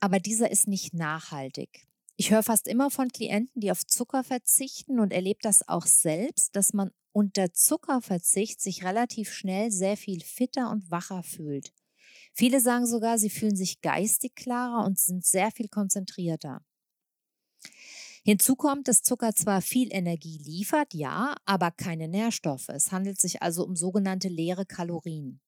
aber 0.00 0.18
dieser 0.18 0.50
ist 0.50 0.68
nicht 0.68 0.92
nachhaltig. 0.92 1.86
Ich 2.16 2.30
höre 2.30 2.42
fast 2.42 2.66
immer 2.66 2.90
von 2.90 3.08
Klienten, 3.08 3.60
die 3.60 3.70
auf 3.70 3.86
Zucker 3.86 4.24
verzichten 4.24 5.00
und 5.00 5.12
erlebe 5.12 5.38
das 5.42 5.68
auch 5.68 5.86
selbst, 5.86 6.56
dass 6.56 6.72
man 6.72 6.90
unter 7.12 7.52
Zuckerverzicht 7.52 8.60
sich 8.60 8.84
relativ 8.84 9.32
schnell 9.32 9.70
sehr 9.70 9.96
viel 9.96 10.22
fitter 10.22 10.70
und 10.70 10.90
wacher 10.90 11.22
fühlt. 11.22 11.72
Viele 12.38 12.60
sagen 12.60 12.86
sogar, 12.86 13.18
sie 13.18 13.30
fühlen 13.30 13.56
sich 13.56 13.80
geistig 13.80 14.34
klarer 14.34 14.84
und 14.84 14.98
sind 14.98 15.24
sehr 15.24 15.50
viel 15.50 15.68
konzentrierter. 15.68 16.62
Hinzu 18.24 18.56
kommt, 18.56 18.88
dass 18.88 19.02
Zucker 19.02 19.34
zwar 19.34 19.62
viel 19.62 19.88
Energie 19.90 20.36
liefert, 20.44 20.92
ja, 20.92 21.34
aber 21.46 21.70
keine 21.70 22.08
Nährstoffe. 22.08 22.68
Es 22.68 22.92
handelt 22.92 23.18
sich 23.18 23.40
also 23.40 23.64
um 23.64 23.74
sogenannte 23.74 24.28
leere 24.28 24.66
Kalorien. 24.66 25.40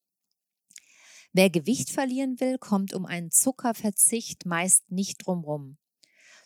Wer 1.35 1.51
Gewicht 1.51 1.91
verlieren 1.91 2.41
will, 2.41 2.57
kommt 2.57 2.95
um 2.95 3.05
einen 3.05 3.31
Zuckerverzicht 3.31 4.47
meist 4.47 4.91
nicht 4.91 5.27
drumrum. 5.27 5.77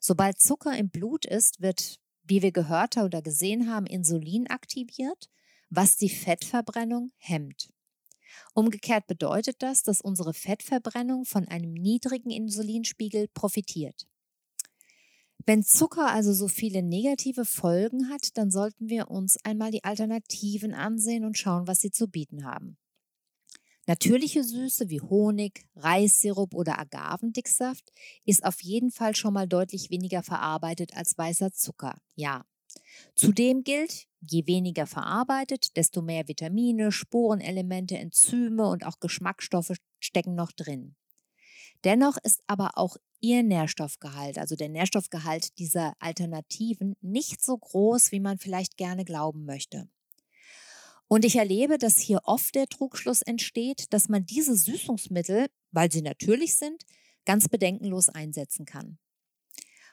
Sobald 0.00 0.40
Zucker 0.40 0.76
im 0.76 0.90
Blut 0.90 1.24
ist, 1.24 1.60
wird, 1.60 2.00
wie 2.24 2.42
wir 2.42 2.50
gehört 2.50 2.96
oder 2.96 3.22
gesehen 3.22 3.70
haben, 3.70 3.86
Insulin 3.86 4.48
aktiviert, 4.48 5.30
was 5.70 5.96
die 5.96 6.10
Fettverbrennung 6.10 7.12
hemmt. 7.16 7.72
Umgekehrt 8.54 9.06
bedeutet 9.06 9.56
das, 9.62 9.82
dass 9.82 10.00
unsere 10.00 10.34
Fettverbrennung 10.34 11.24
von 11.24 11.46
einem 11.48 11.72
niedrigen 11.72 12.30
Insulinspiegel 12.30 13.28
profitiert. 13.28 14.06
Wenn 15.46 15.62
Zucker 15.62 16.08
also 16.10 16.32
so 16.32 16.48
viele 16.48 16.82
negative 16.82 17.44
Folgen 17.44 18.08
hat, 18.08 18.36
dann 18.38 18.50
sollten 18.50 18.88
wir 18.88 19.10
uns 19.10 19.36
einmal 19.44 19.70
die 19.70 19.84
Alternativen 19.84 20.74
ansehen 20.74 21.24
und 21.24 21.36
schauen, 21.38 21.66
was 21.68 21.80
sie 21.80 21.90
zu 21.90 22.08
bieten 22.08 22.44
haben. 22.44 22.76
Natürliche 23.86 24.42
Süße 24.44 24.88
wie 24.90 25.00
Honig, 25.00 25.66
Reissirup 25.76 26.54
oder 26.54 26.78
Agavendicksaft 26.80 27.92
ist 28.24 28.44
auf 28.44 28.60
jeden 28.62 28.90
Fall 28.90 29.14
schon 29.16 29.34
mal 29.34 29.46
deutlich 29.48 29.90
weniger 29.90 30.22
verarbeitet 30.22 30.96
als 30.96 31.16
weißer 31.18 31.52
Zucker. 31.52 31.98
Ja, 32.14 32.44
Zudem 33.14 33.64
gilt, 33.64 34.06
je 34.20 34.46
weniger 34.46 34.86
verarbeitet, 34.86 35.76
desto 35.76 36.02
mehr 36.02 36.28
Vitamine, 36.28 36.92
Spurenelemente, 36.92 37.98
Enzyme 37.98 38.68
und 38.68 38.86
auch 38.86 39.00
Geschmacksstoffe 39.00 39.76
stecken 40.00 40.34
noch 40.34 40.52
drin. 40.52 40.96
Dennoch 41.84 42.16
ist 42.22 42.42
aber 42.46 42.72
auch 42.74 42.96
ihr 43.20 43.42
Nährstoffgehalt, 43.42 44.38
also 44.38 44.54
der 44.54 44.68
Nährstoffgehalt 44.68 45.58
dieser 45.58 45.94
Alternativen, 45.98 46.94
nicht 47.00 47.42
so 47.42 47.56
groß, 47.56 48.12
wie 48.12 48.20
man 48.20 48.38
vielleicht 48.38 48.76
gerne 48.76 49.04
glauben 49.04 49.44
möchte. 49.44 49.88
Und 51.08 51.24
ich 51.24 51.36
erlebe, 51.36 51.78
dass 51.78 51.98
hier 51.98 52.20
oft 52.24 52.54
der 52.54 52.66
Trugschluss 52.68 53.22
entsteht, 53.22 53.92
dass 53.92 54.08
man 54.08 54.24
diese 54.24 54.56
Süßungsmittel, 54.56 55.48
weil 55.70 55.92
sie 55.92 56.02
natürlich 56.02 56.56
sind, 56.56 56.84
ganz 57.24 57.48
bedenkenlos 57.48 58.08
einsetzen 58.08 58.64
kann. 58.64 58.98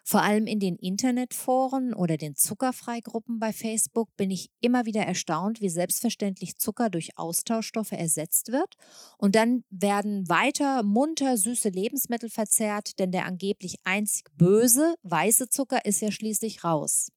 Vor 0.09 0.23
allem 0.23 0.47
in 0.47 0.59
den 0.59 0.75
Internetforen 0.75 1.93
oder 1.93 2.17
den 2.17 2.35
Zuckerfreigruppen 2.35 3.37
bei 3.37 3.53
Facebook 3.53 4.09
bin 4.17 4.31
ich 4.31 4.49
immer 4.59 4.87
wieder 4.87 5.03
erstaunt, 5.03 5.61
wie 5.61 5.69
selbstverständlich 5.69 6.57
Zucker 6.57 6.89
durch 6.89 7.19
Austauschstoffe 7.19 7.91
ersetzt 7.91 8.51
wird. 8.51 8.73
Und 9.19 9.35
dann 9.35 9.63
werden 9.69 10.27
weiter 10.27 10.81
munter 10.81 11.37
süße 11.37 11.69
Lebensmittel 11.69 12.31
verzehrt, 12.31 12.97
denn 12.97 13.11
der 13.11 13.25
angeblich 13.25 13.75
einzig 13.83 14.25
böse 14.35 14.95
weiße 15.03 15.49
Zucker 15.49 15.85
ist 15.85 16.01
ja 16.01 16.11
schließlich 16.11 16.63
raus. 16.63 17.11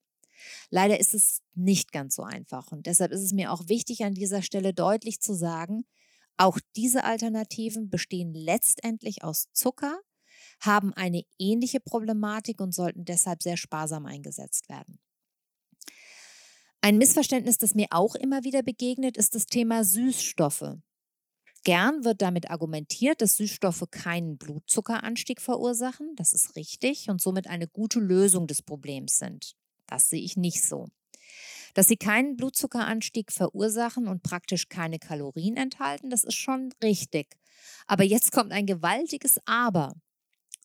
Leider 0.68 1.00
ist 1.00 1.14
es 1.14 1.40
nicht 1.54 1.92
ganz 1.92 2.16
so 2.16 2.24
einfach 2.24 2.72
und 2.72 2.84
deshalb 2.84 3.10
ist 3.10 3.22
es 3.22 3.32
mir 3.32 3.52
auch 3.52 3.68
wichtig, 3.68 4.04
an 4.04 4.12
dieser 4.12 4.42
Stelle 4.42 4.74
deutlich 4.74 5.22
zu 5.22 5.32
sagen, 5.32 5.86
auch 6.36 6.58
diese 6.76 7.04
Alternativen 7.04 7.88
bestehen 7.88 8.34
letztendlich 8.34 9.24
aus 9.24 9.46
Zucker, 9.54 9.98
haben 10.62 10.92
eine 10.94 11.22
ähnliche 11.38 11.80
Problematik 11.80 12.60
und 12.60 12.74
sollten 12.74 13.04
deshalb 13.04 13.42
sehr 13.42 13.56
sparsam 13.56 14.06
eingesetzt 14.06 14.68
werden. 14.68 14.98
Ein 16.80 16.98
Missverständnis, 16.98 17.58
das 17.58 17.74
mir 17.74 17.86
auch 17.90 18.14
immer 18.14 18.42
wieder 18.42 18.62
begegnet, 18.62 19.16
ist 19.16 19.34
das 19.34 19.46
Thema 19.46 19.84
Süßstoffe. 19.84 20.78
Gern 21.64 22.04
wird 22.04 22.22
damit 22.22 22.50
argumentiert, 22.50 23.20
dass 23.20 23.36
Süßstoffe 23.36 23.84
keinen 23.92 24.36
Blutzuckeranstieg 24.36 25.40
verursachen. 25.40 26.14
Das 26.16 26.32
ist 26.32 26.56
richtig 26.56 27.08
und 27.08 27.20
somit 27.20 27.46
eine 27.46 27.68
gute 27.68 28.00
Lösung 28.00 28.48
des 28.48 28.62
Problems 28.62 29.18
sind. 29.18 29.54
Das 29.86 30.10
sehe 30.10 30.22
ich 30.22 30.36
nicht 30.36 30.64
so. 30.64 30.88
Dass 31.74 31.86
sie 31.86 31.96
keinen 31.96 32.36
Blutzuckeranstieg 32.36 33.30
verursachen 33.30 34.08
und 34.08 34.24
praktisch 34.24 34.68
keine 34.68 34.98
Kalorien 34.98 35.56
enthalten, 35.56 36.10
das 36.10 36.24
ist 36.24 36.34
schon 36.34 36.74
richtig. 36.82 37.36
Aber 37.86 38.02
jetzt 38.02 38.32
kommt 38.32 38.52
ein 38.52 38.66
gewaltiges 38.66 39.38
Aber. 39.46 39.94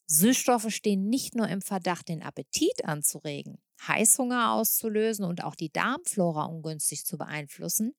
Süßstoffe 0.07 0.69
stehen 0.69 1.09
nicht 1.09 1.35
nur 1.35 1.47
im 1.49 1.61
Verdacht, 1.61 2.07
den 2.07 2.23
Appetit 2.23 2.85
anzuregen, 2.85 3.57
Heißhunger 3.87 4.53
auszulösen 4.53 5.25
und 5.25 5.43
auch 5.43 5.55
die 5.55 5.71
Darmflora 5.71 6.45
ungünstig 6.45 7.05
zu 7.05 7.17
beeinflussen. 7.17 7.93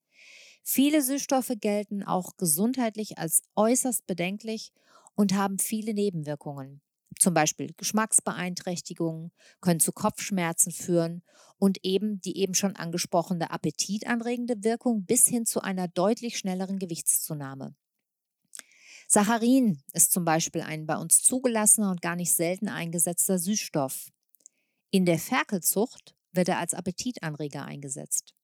Viele 0.62 1.02
Süßstoffe 1.02 1.52
gelten 1.60 2.02
auch 2.02 2.36
gesundheitlich 2.36 3.18
als 3.18 3.42
äußerst 3.56 4.06
bedenklich 4.06 4.72
und 5.14 5.34
haben 5.34 5.58
viele 5.58 5.94
Nebenwirkungen. 5.94 6.80
Zum 7.18 7.34
Beispiel 7.34 7.72
Geschmacksbeeinträchtigungen, 7.76 9.32
können 9.60 9.80
zu 9.80 9.92
Kopfschmerzen 9.92 10.72
führen 10.72 11.22
und 11.58 11.78
eben 11.84 12.20
die 12.20 12.38
eben 12.38 12.54
schon 12.54 12.76
angesprochene 12.76 13.50
appetitanregende 13.50 14.62
Wirkung 14.62 15.04
bis 15.04 15.26
hin 15.26 15.44
zu 15.44 15.60
einer 15.60 15.88
deutlich 15.88 16.38
schnelleren 16.38 16.78
Gewichtszunahme. 16.78 17.74
Saccharin 19.10 19.82
ist 19.94 20.12
zum 20.12 20.26
Beispiel 20.26 20.60
ein 20.60 20.84
bei 20.84 20.98
uns 20.98 21.22
zugelassener 21.22 21.90
und 21.90 22.02
gar 22.02 22.14
nicht 22.14 22.34
selten 22.34 22.68
eingesetzter 22.68 23.38
Süßstoff. 23.38 24.10
In 24.90 25.06
der 25.06 25.18
Ferkelzucht 25.18 26.14
wird 26.32 26.50
er 26.50 26.58
als 26.58 26.74
Appetitanreger 26.74 27.64
eingesetzt. 27.64 28.34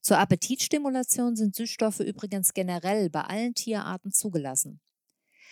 Zur 0.00 0.18
Appetitstimulation 0.18 1.34
sind 1.34 1.56
Süßstoffe 1.56 2.00
übrigens 2.00 2.54
generell 2.54 3.10
bei 3.10 3.22
allen 3.22 3.54
Tierarten 3.54 4.12
zugelassen. 4.12 4.80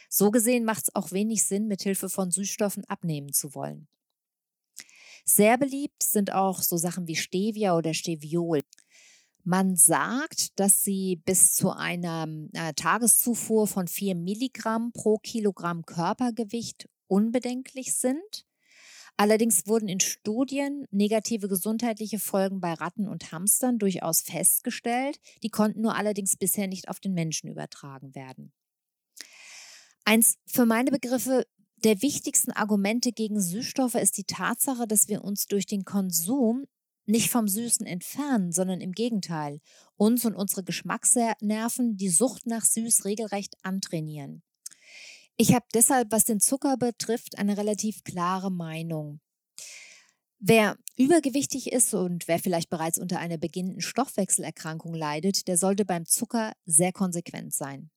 So 0.08 0.30
gesehen 0.30 0.64
macht 0.64 0.84
es 0.84 0.94
auch 0.94 1.10
wenig 1.10 1.44
Sinn, 1.44 1.66
mit 1.66 1.82
Hilfe 1.82 2.08
von 2.08 2.30
Süßstoffen 2.30 2.84
abnehmen 2.84 3.32
zu 3.32 3.56
wollen. 3.56 3.88
Sehr 5.24 5.58
beliebt 5.58 6.02
sind 6.02 6.32
auch 6.32 6.62
so 6.62 6.76
Sachen 6.76 7.08
wie 7.08 7.16
Stevia 7.16 7.76
oder 7.76 7.92
Steviol. 7.92 8.60
Man 9.44 9.74
sagt, 9.74 10.58
dass 10.60 10.84
sie 10.84 11.16
bis 11.24 11.54
zu 11.54 11.70
einer 11.70 12.28
äh, 12.52 12.74
Tageszufuhr 12.74 13.66
von 13.66 13.88
4 13.88 14.14
Milligramm 14.14 14.92
pro 14.92 15.18
Kilogramm 15.18 15.84
Körpergewicht 15.84 16.88
unbedenklich 17.08 17.94
sind. 17.94 18.46
Allerdings 19.16 19.66
wurden 19.66 19.88
in 19.88 20.00
Studien 20.00 20.86
negative 20.90 21.48
gesundheitliche 21.48 22.18
Folgen 22.18 22.60
bei 22.60 22.72
Ratten 22.72 23.08
und 23.08 23.32
Hamstern 23.32 23.78
durchaus 23.78 24.22
festgestellt. 24.22 25.18
Die 25.42 25.50
konnten 25.50 25.82
nur 25.82 25.96
allerdings 25.96 26.36
bisher 26.36 26.68
nicht 26.68 26.88
auf 26.88 27.00
den 27.00 27.12
Menschen 27.12 27.48
übertragen 27.48 28.14
werden. 28.14 28.52
Eins 30.04 30.38
für 30.46 30.66
meine 30.66 30.90
Begriffe 30.90 31.46
der 31.84 32.00
wichtigsten 32.00 32.52
Argumente 32.52 33.10
gegen 33.10 33.40
Süßstoffe 33.40 33.96
ist 33.96 34.16
die 34.16 34.24
Tatsache, 34.24 34.86
dass 34.86 35.08
wir 35.08 35.24
uns 35.24 35.46
durch 35.46 35.66
den 35.66 35.84
Konsum 35.84 36.66
nicht 37.06 37.30
vom 37.30 37.48
Süßen 37.48 37.86
entfernen, 37.86 38.52
sondern 38.52 38.80
im 38.80 38.92
Gegenteil, 38.92 39.60
uns 39.96 40.24
und 40.24 40.34
unsere 40.34 40.64
Geschmacksnerven 40.64 41.96
die 41.96 42.08
Sucht 42.08 42.46
nach 42.46 42.64
Süß 42.64 43.04
regelrecht 43.04 43.56
antrainieren. 43.62 44.42
Ich 45.36 45.54
habe 45.54 45.66
deshalb, 45.74 46.12
was 46.12 46.24
den 46.24 46.40
Zucker 46.40 46.76
betrifft, 46.76 47.38
eine 47.38 47.56
relativ 47.56 48.04
klare 48.04 48.50
Meinung. 48.50 49.20
Wer 50.38 50.76
übergewichtig 50.96 51.72
ist 51.72 51.94
und 51.94 52.26
wer 52.26 52.38
vielleicht 52.38 52.68
bereits 52.68 52.98
unter 52.98 53.18
einer 53.20 53.38
beginnenden 53.38 53.80
Stoffwechselerkrankung 53.80 54.92
leidet, 54.92 55.46
der 55.46 55.56
sollte 55.56 55.84
beim 55.84 56.04
Zucker 56.04 56.52
sehr 56.66 56.92
konsequent 56.92 57.54
sein. 57.54 57.90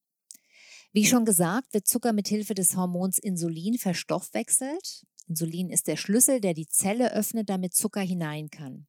Wie 0.94 1.06
schon 1.06 1.26
gesagt, 1.26 1.74
wird 1.74 1.88
Zucker 1.88 2.14
mit 2.14 2.28
Hilfe 2.28 2.54
des 2.54 2.78
Hormons 2.78 3.18
Insulin 3.18 3.78
verstoffwechselt. 3.78 5.06
Insulin 5.28 5.70
ist 5.70 5.88
der 5.88 5.98
Schlüssel, 5.98 6.40
der 6.40 6.54
die 6.54 6.68
Zelle 6.68 7.12
öffnet, 7.14 7.50
damit 7.50 7.74
Zucker 7.74 8.02
hinein 8.02 8.50
kann. 8.50 8.88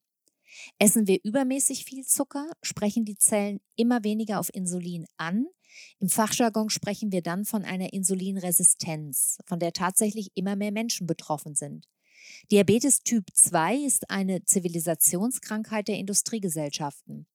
Essen 0.79 1.07
wir 1.07 1.19
übermäßig 1.23 1.85
viel 1.85 2.05
Zucker, 2.05 2.51
sprechen 2.63 3.05
die 3.05 3.17
Zellen 3.17 3.61
immer 3.77 4.05
weniger 4.05 4.41
auf 4.41 4.53
Insulin 4.53 5.07
an. 5.17 5.47
Im 5.99 6.09
Fachjargon 6.09 6.71
sprechen 6.71 7.13
wir 7.13 7.23
dann 7.23 7.45
von 7.45 7.65
einer 7.65 7.93
Insulinresistenz, 7.93 9.39
von 9.47 9.59
der 9.59 9.73
tatsächlich 9.73 10.31
immer 10.35 10.57
mehr 10.57 10.73
Menschen 10.73 11.07
betroffen 11.07 11.55
sind. 11.55 11.87
Diabetes 12.51 13.01
Typ 13.01 13.27
2 13.33 13.77
ist 13.77 14.11
eine 14.11 14.45
Zivilisationskrankheit 14.45 15.89
der 15.89 15.99
Industriegesellschaften. 15.99 17.27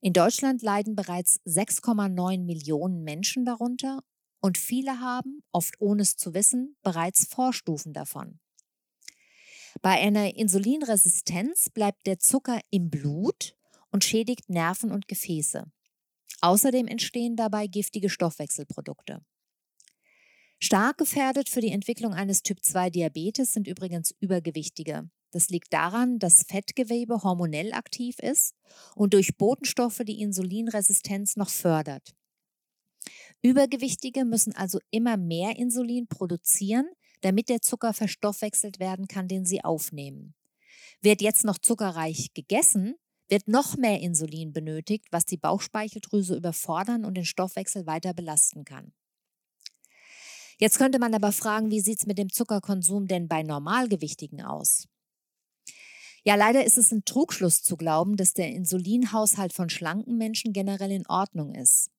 In 0.00 0.12
Deutschland 0.12 0.62
leiden 0.62 0.96
bereits 0.96 1.40
6,9 1.46 2.44
Millionen 2.44 3.02
Menschen 3.02 3.44
darunter 3.44 4.02
und 4.40 4.58
viele 4.58 5.00
haben, 5.00 5.42
oft 5.52 5.74
ohne 5.80 6.02
es 6.02 6.16
zu 6.16 6.34
wissen, 6.34 6.76
bereits 6.82 7.26
Vorstufen 7.26 7.92
davon. 7.92 8.38
Bei 9.82 10.00
einer 10.00 10.34
Insulinresistenz 10.36 11.70
bleibt 11.70 12.06
der 12.06 12.18
Zucker 12.18 12.60
im 12.70 12.90
Blut 12.90 13.56
und 13.90 14.04
schädigt 14.04 14.48
Nerven 14.48 14.90
und 14.90 15.08
Gefäße. 15.08 15.64
Außerdem 16.40 16.86
entstehen 16.86 17.36
dabei 17.36 17.66
giftige 17.66 18.10
Stoffwechselprodukte. 18.10 19.24
Stark 20.58 20.98
gefährdet 20.98 21.48
für 21.48 21.60
die 21.60 21.70
Entwicklung 21.70 22.14
eines 22.14 22.42
Typ-2-Diabetes 22.42 23.52
sind 23.52 23.66
übrigens 23.66 24.14
Übergewichtige. 24.20 25.10
Das 25.30 25.50
liegt 25.50 25.72
daran, 25.72 26.18
dass 26.18 26.44
Fettgewebe 26.48 27.22
hormonell 27.22 27.74
aktiv 27.74 28.18
ist 28.20 28.54
und 28.94 29.12
durch 29.12 29.36
Botenstoffe 29.36 30.00
die 30.06 30.20
Insulinresistenz 30.20 31.36
noch 31.36 31.50
fördert. 31.50 32.14
Übergewichtige 33.42 34.24
müssen 34.24 34.56
also 34.56 34.78
immer 34.90 35.16
mehr 35.16 35.56
Insulin 35.56 36.06
produzieren, 36.08 36.86
damit 37.26 37.48
der 37.48 37.60
Zucker 37.60 37.92
verstoffwechselt 37.92 38.78
werden 38.78 39.08
kann, 39.08 39.26
den 39.26 39.44
sie 39.44 39.64
aufnehmen. 39.64 40.36
Wird 41.02 41.20
jetzt 41.20 41.44
noch 41.44 41.58
zuckerreich 41.58 42.32
gegessen, 42.34 42.94
wird 43.28 43.48
noch 43.48 43.76
mehr 43.76 44.00
Insulin 44.00 44.52
benötigt, 44.52 45.06
was 45.10 45.24
die 45.24 45.36
Bauchspeicheldrüse 45.36 46.36
überfordern 46.36 47.04
und 47.04 47.14
den 47.14 47.24
Stoffwechsel 47.24 47.84
weiter 47.84 48.14
belasten 48.14 48.64
kann. 48.64 48.92
Jetzt 50.58 50.78
könnte 50.78 51.00
man 51.00 51.14
aber 51.14 51.32
fragen, 51.32 51.72
wie 51.72 51.80
sieht 51.80 51.98
es 51.98 52.06
mit 52.06 52.16
dem 52.16 52.30
Zuckerkonsum 52.30 53.08
denn 53.08 53.26
bei 53.26 53.42
Normalgewichtigen 53.42 54.40
aus? 54.40 54.86
Ja, 56.22 56.36
leider 56.36 56.64
ist 56.64 56.78
es 56.78 56.92
ein 56.92 57.04
Trugschluss 57.04 57.64
zu 57.64 57.76
glauben, 57.76 58.16
dass 58.16 58.34
der 58.34 58.52
Insulinhaushalt 58.52 59.52
von 59.52 59.68
schlanken 59.68 60.16
Menschen 60.16 60.52
generell 60.52 60.92
in 60.92 61.08
Ordnung 61.08 61.56
ist. 61.56 61.90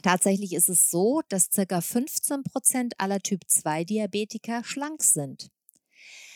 Tatsächlich 0.00 0.54
ist 0.54 0.70
es 0.70 0.90
so, 0.90 1.20
dass 1.28 1.50
ca. 1.50 1.80
15 1.80 2.44
Prozent 2.44 2.94
aller 2.98 3.20
Typ-2-Diabetiker 3.20 4.64
schlank 4.64 5.02
sind. 5.02 5.50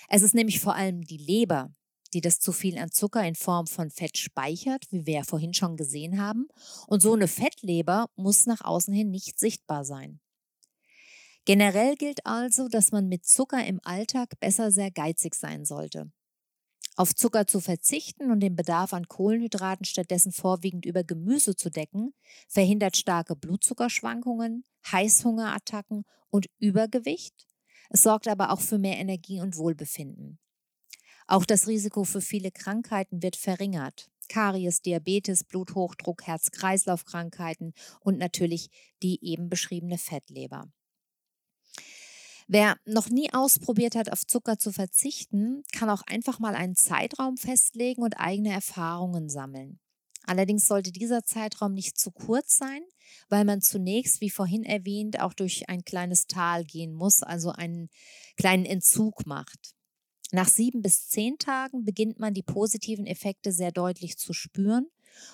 Es 0.09 0.23
ist 0.23 0.35
nämlich 0.35 0.61
vor 0.61 0.75
allem 0.75 1.03
die 1.03 1.16
Leber, 1.16 1.73
die 2.12 2.21
das 2.21 2.38
zu 2.38 2.53
viel 2.53 2.79
an 2.79 2.90
Zucker 2.90 3.27
in 3.27 3.35
Form 3.35 3.66
von 3.66 3.90
Fett 3.90 4.19
speichert, 4.19 4.85
wie 4.90 5.07
wir 5.07 5.14
ja 5.14 5.25
vorhin 5.25 5.55
schon 5.55 5.77
gesehen 5.77 6.21
haben. 6.21 6.49
Und 6.87 7.01
so 7.01 7.14
eine 7.14 7.29
Fettleber 7.29 8.09
muss 8.14 8.47
nach 8.47 8.61
außen 8.61 8.95
hin 8.95 9.11
nicht 9.11 9.38
sichtbar 9.38 9.85
sein. 9.85 10.21
Generell 11.45 11.95
gilt 11.97 12.27
also, 12.27 12.69
dass 12.69 12.90
man 12.90 13.09
mit 13.09 13.25
Zucker 13.25 13.64
im 13.64 13.81
Alltag 13.85 14.38
besser 14.40 14.71
sehr 14.73 14.90
geizig 14.90 15.35
sein 15.35 15.64
sollte. 15.64 16.11
Auf 16.98 17.14
Zucker 17.14 17.46
zu 17.46 17.61
verzichten 17.61 18.30
und 18.30 18.40
den 18.40 18.56
Bedarf 18.56 18.94
an 18.94 19.06
Kohlenhydraten 19.06 19.85
stattdessen 19.85 20.32
vorwiegend 20.32 20.87
über 20.87 21.04
Gemüse 21.04 21.54
zu 21.54 21.70
decken, 21.70 22.14
verhindert 22.48 22.96
starke 22.96 23.37
Blutzuckerschwankungen, 23.37 24.64
Heißhungerattacken 24.90 26.04
und 26.30 26.46
Übergewicht. 26.59 27.46
Es 27.90 28.02
sorgt 28.02 28.28
aber 28.28 28.50
auch 28.50 28.61
für 28.62 28.78
mehr 28.78 28.96
Energie 28.96 29.40
und 29.40 29.59
Wohlbefinden. 29.59 30.38
Auch 31.26 31.44
das 31.44 31.66
Risiko 31.66 32.04
für 32.04 32.22
viele 32.22 32.50
Krankheiten 32.50 33.22
wird 33.22 33.37
verringert. 33.37 34.09
Karies, 34.30 34.80
Diabetes, 34.80 35.44
Bluthochdruck, 35.44 36.26
Herz-Kreislauf-Krankheiten 36.26 37.74
und 38.00 38.18
natürlich 38.18 38.70
die 39.02 39.22
eben 39.22 39.50
beschriebene 39.50 39.98
Fettleber. 39.98 40.68
Wer 42.48 42.76
noch 42.85 43.09
nie 43.09 43.32
ausprobiert 43.32 43.96
hat, 43.96 44.12
auf 44.12 44.24
Zucker 44.24 44.59
zu 44.59 44.70
verzichten, 44.72 45.64
kann 45.72 45.90
auch 45.90 46.02
einfach 46.06 46.38
mal 46.38 46.54
einen 46.54 46.76
Zeitraum 46.76 47.37
festlegen 47.37 48.02
und 48.02 48.20
eigene 48.20 48.52
Erfahrungen 48.52 49.28
sammeln. 49.28 49.80
Allerdings 50.26 50.66
sollte 50.66 50.92
dieser 50.92 51.24
Zeitraum 51.24 51.72
nicht 51.72 51.98
zu 51.98 52.11
kurz 52.11 52.56
sein, 52.56 52.82
weil 53.28 53.44
man 53.44 53.62
zunächst, 53.62 54.20
wie 54.20 54.30
vorhin 54.30 54.64
erwähnt, 54.64 55.20
auch 55.20 55.32
durch 55.32 55.68
ein 55.68 55.85
kleines 55.85 56.26
Tal 56.26 56.64
gehen 56.64 56.92
muss, 56.94 57.22
also 57.22 57.50
einen 57.50 57.88
kleinen 58.37 58.64
Entzug 58.64 59.26
macht. 59.26 59.74
Nach 60.32 60.48
sieben 60.48 60.82
bis 60.82 61.09
zehn 61.09 61.38
Tagen 61.38 61.85
beginnt 61.85 62.18
man 62.18 62.35
die 62.35 62.42
positiven 62.42 63.06
Effekte 63.06 63.52
sehr 63.52 63.70
deutlich 63.70 64.18
zu 64.18 64.32
spüren, 64.32 64.87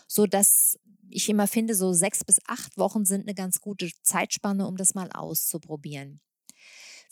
so 0.06 0.26
dass 0.26 0.78
ich 1.08 1.28
immer 1.28 1.46
finde, 1.46 1.74
so 1.74 1.92
sechs 1.92 2.24
bis 2.24 2.40
acht 2.46 2.76
Wochen 2.78 3.04
sind 3.04 3.22
eine 3.22 3.34
ganz 3.34 3.60
gute 3.60 3.90
Zeitspanne, 4.02 4.66
um 4.66 4.76
das 4.76 4.94
mal 4.94 5.10
auszuprobieren. 5.12 6.20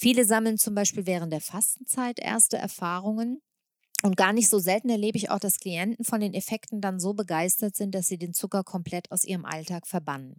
Viele 0.00 0.24
sammeln 0.24 0.56
zum 0.56 0.74
Beispiel 0.74 1.04
während 1.04 1.30
der 1.30 1.42
Fastenzeit 1.42 2.18
erste 2.18 2.56
Erfahrungen. 2.56 3.42
Und 4.02 4.16
gar 4.16 4.32
nicht 4.32 4.48
so 4.48 4.58
selten 4.58 4.88
erlebe 4.88 5.18
ich 5.18 5.28
auch, 5.28 5.38
dass 5.38 5.58
Klienten 5.58 6.06
von 6.06 6.22
den 6.22 6.32
Effekten 6.32 6.80
dann 6.80 6.98
so 6.98 7.12
begeistert 7.12 7.76
sind, 7.76 7.94
dass 7.94 8.06
sie 8.06 8.16
den 8.16 8.32
Zucker 8.32 8.64
komplett 8.64 9.12
aus 9.12 9.24
ihrem 9.24 9.44
Alltag 9.44 9.86
verbannen. 9.86 10.36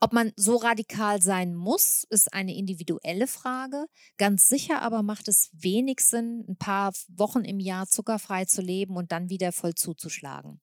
Ob 0.00 0.12
man 0.12 0.32
so 0.36 0.56
radikal 0.56 1.22
sein 1.22 1.54
muss, 1.54 2.04
ist 2.10 2.34
eine 2.34 2.54
individuelle 2.54 3.26
Frage. 3.26 3.86
Ganz 4.18 4.48
sicher 4.48 4.82
aber 4.82 5.02
macht 5.02 5.26
es 5.26 5.48
wenig 5.54 6.00
Sinn, 6.00 6.44
ein 6.46 6.56
paar 6.56 6.92
Wochen 7.08 7.46
im 7.46 7.58
Jahr 7.58 7.86
zuckerfrei 7.86 8.44
zu 8.44 8.60
leben 8.60 8.96
und 8.96 9.12
dann 9.12 9.30
wieder 9.30 9.50
voll 9.50 9.74
zuzuschlagen. 9.74 10.60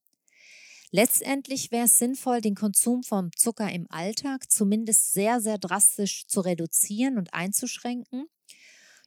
Letztendlich 0.90 1.70
wäre 1.70 1.84
es 1.84 1.98
sinnvoll, 1.98 2.40
den 2.40 2.54
Konsum 2.54 3.02
von 3.02 3.30
Zucker 3.36 3.70
im 3.70 3.86
Alltag 3.90 4.50
zumindest 4.50 5.12
sehr, 5.12 5.40
sehr 5.40 5.58
drastisch 5.58 6.26
zu 6.26 6.40
reduzieren 6.40 7.18
und 7.18 7.34
einzuschränken. 7.34 8.26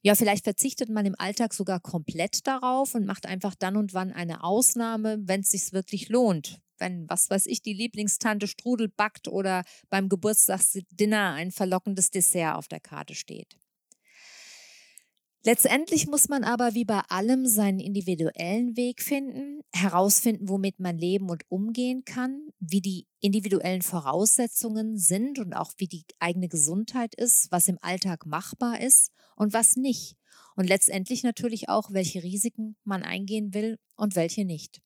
Ja, 0.04 0.16
vielleicht 0.16 0.44
verzichtet 0.44 0.90
man 0.90 1.06
im 1.06 1.16
Alltag 1.18 1.54
sogar 1.54 1.80
komplett 1.80 2.48
darauf 2.48 2.96
und 2.96 3.06
macht 3.06 3.26
einfach 3.26 3.56
dann 3.56 3.78
und 3.78 3.94
wann 3.94 4.12
eine 4.12 4.44
Ausnahme, 4.44 5.18
wenn 5.22 5.42
es 5.42 5.50
sich 5.50 5.74
wirklich 5.74 6.10
lohnt, 6.10 6.60
wenn, 6.78 7.08
was 7.10 7.30
weiß 7.30 7.46
ich, 7.48 7.62
die 7.62 7.74
Lieblingstante 7.74 8.48
Strudel 8.48 8.88
backt 8.88 9.28
oder 9.28 9.64
beim 9.90 10.10
Geburtstagsdinner 10.10 11.34
ein 11.34 11.52
verlockendes 11.52 12.10
Dessert 12.10 12.56
auf 12.56 12.68
der 12.68 12.80
Karte 12.80 13.14
steht. 13.14 13.58
Letztendlich 15.44 16.06
muss 16.06 16.30
man 16.30 16.44
aber 16.44 16.76
wie 16.76 16.86
bei 16.86 17.00
allem 17.10 17.48
seinen 17.48 17.80
individuellen 17.80 18.78
Weg 18.78 19.02
finden, 19.02 19.62
herausfinden, 19.74 20.48
womit 20.48 20.80
man 20.80 21.00
leben 21.00 21.32
und 21.32 21.44
umgehen 21.50 22.06
kann, 22.06 22.50
wie 22.60 22.82
die 22.82 23.08
individuellen 23.22 23.82
Voraussetzungen 23.82 25.00
sind 25.00 25.40
und 25.40 25.54
auch 25.54 25.74
wie 25.78 25.88
die 25.88 26.06
eigene 26.20 26.48
Gesundheit 26.48 27.16
ist, 27.16 27.48
was 27.52 27.68
im 27.68 27.80
Alltag 27.82 28.28
machbar 28.28 28.82
ist 28.82 29.12
und 29.36 29.52
was 29.52 29.78
nicht. 29.78 30.16
Und 30.56 30.68
letztendlich 30.68 31.24
natürlich 31.24 31.70
auch, 31.70 31.92
welche 31.92 32.22
Risiken 32.22 32.76
man 32.84 33.02
eingehen 33.02 33.56
will 33.56 33.80
und 33.96 34.16
welche 34.16 34.46
nicht. 34.46 34.80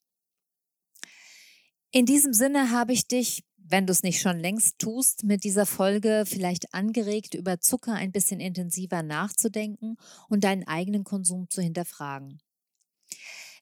In 1.92 2.06
diesem 2.06 2.34
Sinne 2.34 2.72
habe 2.72 2.94
ich 2.94 3.08
dich 3.08 3.44
wenn 3.68 3.88
du 3.88 3.92
es 3.92 4.04
nicht 4.04 4.22
schon 4.22 4.40
längst 4.40 4.80
tust, 4.80 5.24
mit 5.24 5.44
dieser 5.44 5.66
Folge 5.66 6.24
vielleicht 6.26 6.74
angeregt, 6.74 7.34
über 7.34 7.60
Zucker 7.60 7.94
ein 7.94 8.12
bisschen 8.12 8.40
intensiver 8.40 9.04
nachzudenken 9.04 9.98
und 10.30 10.44
deinen 10.44 10.68
eigenen 10.68 11.04
Konsum 11.04 11.50
zu 11.50 11.62
hinterfragen. 11.62 12.40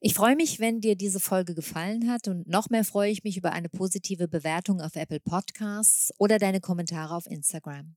Ich 0.06 0.16
freue 0.16 0.36
mich, 0.36 0.60
wenn 0.60 0.82
dir 0.82 0.98
diese 0.98 1.22
Folge 1.22 1.56
gefallen 1.56 2.10
hat 2.10 2.28
und 2.28 2.46
noch 2.48 2.70
mehr 2.70 2.84
freue 2.84 3.10
ich 3.10 3.24
mich 3.24 3.38
über 3.38 3.54
eine 3.54 3.70
positive 3.70 4.28
Bewertung 4.28 4.82
auf 4.82 4.98
Apple 4.98 5.22
Podcasts 5.22 6.12
oder 6.18 6.40
deine 6.40 6.60
Kommentare 6.60 7.16
auf 7.16 7.26
Instagram. 7.26 7.96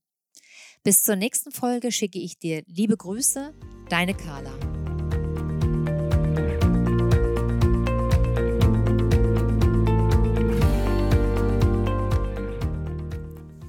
Bis 0.85 1.03
zur 1.03 1.17
nächsten 1.17 1.51
Folge 1.51 1.91
schicke 1.91 2.21
ich 2.21 2.39
dir 2.39 2.63
liebe 2.67 2.97
Grüße, 2.97 3.53
deine 3.89 4.15
Carla. 4.15 4.76